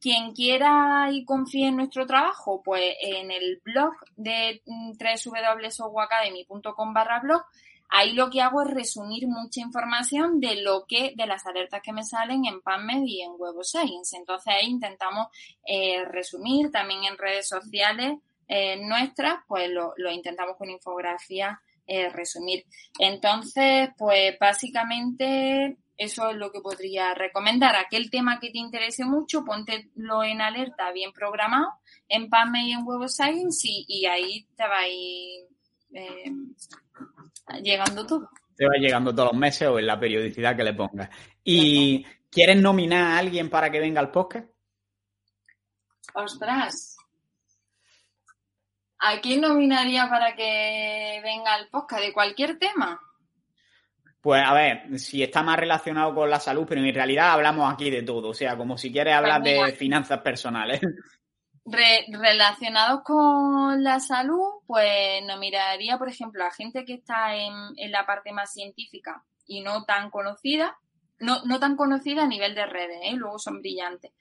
[0.00, 7.20] Quien quiera y confíe en nuestro trabajo, pues en el blog de mm, www.softwareacademy.com barra
[7.20, 7.42] blog
[7.92, 11.92] Ahí lo que hago es resumir mucha información de lo que, de las alertas que
[11.92, 14.16] me salen en PubMed y en Web Science.
[14.16, 15.26] Entonces ahí intentamos
[15.66, 22.64] eh, resumir también en redes sociales eh, nuestras, pues lo, intentamos con infografía eh, resumir.
[22.98, 27.74] Entonces, pues básicamente eso es lo que podría recomendar.
[27.74, 31.72] Aquel tema que te interese mucho, póntelo en alerta bien programado
[32.08, 35.48] en PubMed y en Web Science y, y ahí te va a ir
[37.58, 38.30] llegando todo.
[38.56, 41.08] Te va llegando todos los meses o en la periodicidad que le pongas.
[41.42, 44.46] ¿Y quieres nominar a alguien para que venga al podcast?
[46.14, 46.96] Ostras.
[48.98, 52.02] ¿A quién nominaría para que venga al podcast?
[52.02, 53.00] ¿De cualquier tema?
[54.20, 57.88] Pues a ver, si está más relacionado con la salud, pero en realidad hablamos aquí
[57.88, 60.80] de todo, o sea, como si quieres hablar pues de finanzas personales.
[61.70, 67.92] Relacionados con la salud, pues nos miraría, por ejemplo, a gente que está en, en
[67.92, 70.78] la parte más científica y no tan conocida,
[71.20, 73.12] no, no tan conocida a nivel de redes, ¿eh?
[73.12, 74.12] luego son brillantes.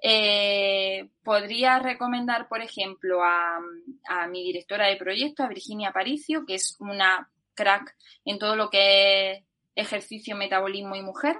[0.00, 3.60] Eh, podría recomendar, por ejemplo, a,
[4.30, 9.32] mi directora de proyecto, a Virginia Paricio, que es una crack en todo lo que
[9.32, 9.44] es
[9.74, 11.38] ejercicio, metabolismo y mujer,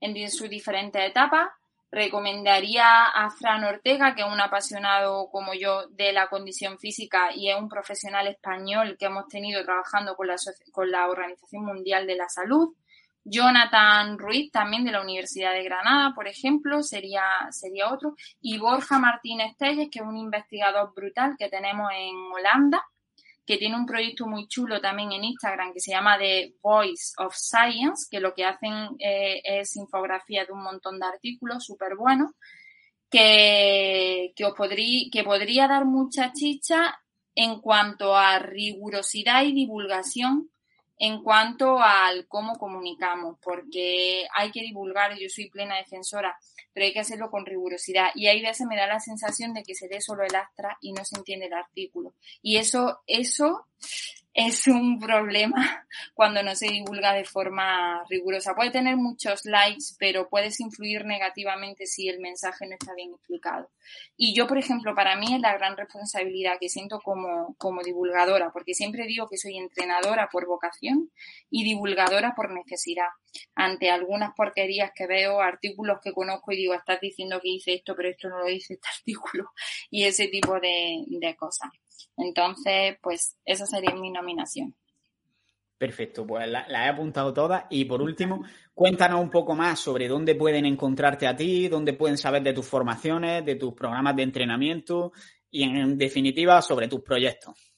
[0.00, 1.48] en sus diferentes etapas.
[1.94, 7.50] Recomendaría a Fran Ortega, que es un apasionado como yo de la condición física y
[7.50, 10.34] es un profesional español que hemos tenido trabajando con la,
[10.72, 12.74] con la Organización Mundial de la Salud.
[13.22, 18.16] Jonathan Ruiz, también de la Universidad de Granada, por ejemplo, sería, sería otro.
[18.40, 22.82] Y Borja Martínez Telles, que es un investigador brutal que tenemos en Holanda,
[23.46, 27.34] que tiene un proyecto muy chulo también en Instagram que se llama The Voice of
[27.34, 32.30] Science, que lo que hacen eh, es infografía de un montón de artículos súper buenos,
[33.10, 34.46] que, que,
[35.12, 36.98] que podría dar mucha chicha
[37.34, 40.50] en cuanto a rigurosidad y divulgación
[40.98, 46.36] en cuanto al cómo comunicamos, porque hay que divulgar, yo soy plena defensora,
[46.72, 48.10] pero hay que hacerlo con rigurosidad.
[48.14, 50.92] Y ahí veces me da la sensación de que se lee solo el astra y
[50.92, 52.14] no se entiende el artículo.
[52.42, 53.66] Y eso, eso
[54.34, 58.54] es un problema cuando no se divulga de forma rigurosa.
[58.56, 63.70] Puede tener muchos likes, pero puedes influir negativamente si el mensaje no está bien explicado.
[64.16, 68.50] Y yo, por ejemplo, para mí es la gran responsabilidad que siento como, como divulgadora,
[68.50, 71.12] porque siempre digo que soy entrenadora por vocación
[71.48, 73.08] y divulgadora por necesidad.
[73.54, 77.94] Ante algunas porquerías que veo, artículos que conozco y digo, estás diciendo que hice esto,
[77.94, 79.52] pero esto no lo dice este artículo,
[79.90, 81.70] y ese tipo de, de cosas.
[82.16, 84.74] Entonces, pues esa sería mi nominación.
[85.76, 87.64] Perfecto, pues la, he apuntado todas.
[87.70, 92.16] Y por último, cuéntanos un poco más sobre dónde pueden encontrarte a ti, dónde pueden
[92.16, 95.12] saber de tus formaciones, de tus programas de entrenamiento
[95.50, 97.72] y, en definitiva, sobre tus proyectos.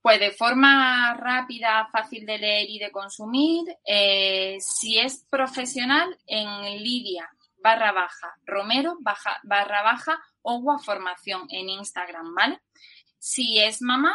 [0.00, 6.82] Pues de forma rápida, fácil de leer y de consumir, eh, si es profesional, en
[6.82, 7.28] Lidia
[7.64, 8.98] barra baja Romero
[9.44, 12.60] barra baja Ogua Formación en Instagram, ¿vale?
[13.26, 14.14] Si es mamá,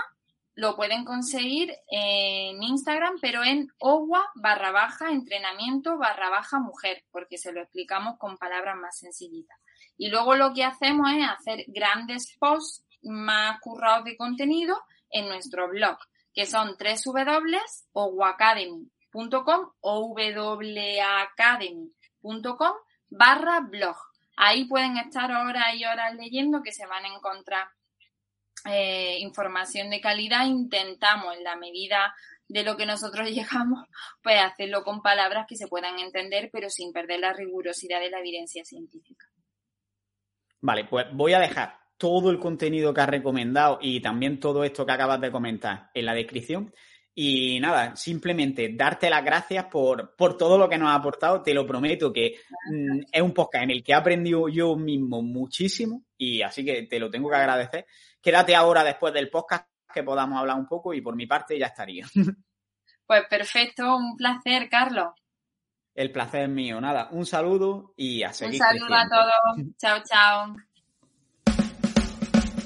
[0.54, 7.40] lo pueden conseguir en Instagram, pero en OWA barra baja entrenamiento barra baja mujer, porque
[7.40, 9.58] se lo explicamos con palabras más sencillitas.
[9.98, 14.80] Y luego lo que hacemos es hacer grandes posts más currados de contenido
[15.10, 15.98] en nuestro blog,
[16.32, 22.74] que son www.owacademy.com o wacademy.com
[23.10, 23.98] barra blog.
[24.38, 27.70] Ahí pueden estar horas y horas leyendo que se van a encontrar
[28.66, 32.14] eh, información de calidad, intentamos en la medida
[32.48, 33.86] de lo que nosotros llegamos,
[34.22, 38.20] pues hacerlo con palabras que se puedan entender, pero sin perder la rigurosidad de la
[38.20, 39.26] evidencia científica.
[40.62, 44.86] Vale, pues voy a dejar todo el contenido que has recomendado y también todo esto
[44.86, 46.74] que acabas de comentar en la descripción.
[47.14, 51.42] Y nada, simplemente darte las gracias por, por todo lo que nos ha aportado.
[51.42, 52.36] Te lo prometo que
[52.72, 56.84] mm, es un podcast en el que he aprendido yo mismo muchísimo y así que
[56.84, 57.86] te lo tengo que agradecer.
[58.22, 61.68] Quédate ahora después del podcast que podamos hablar un poco y por mi parte ya
[61.68, 62.06] estaría.
[63.10, 65.16] Pues perfecto, un placer, Carlos.
[65.96, 66.80] El placer es mío.
[66.80, 68.62] Nada, un saludo y a seguir.
[68.62, 69.68] Un saludo a todos.
[69.80, 70.56] Chao, chao.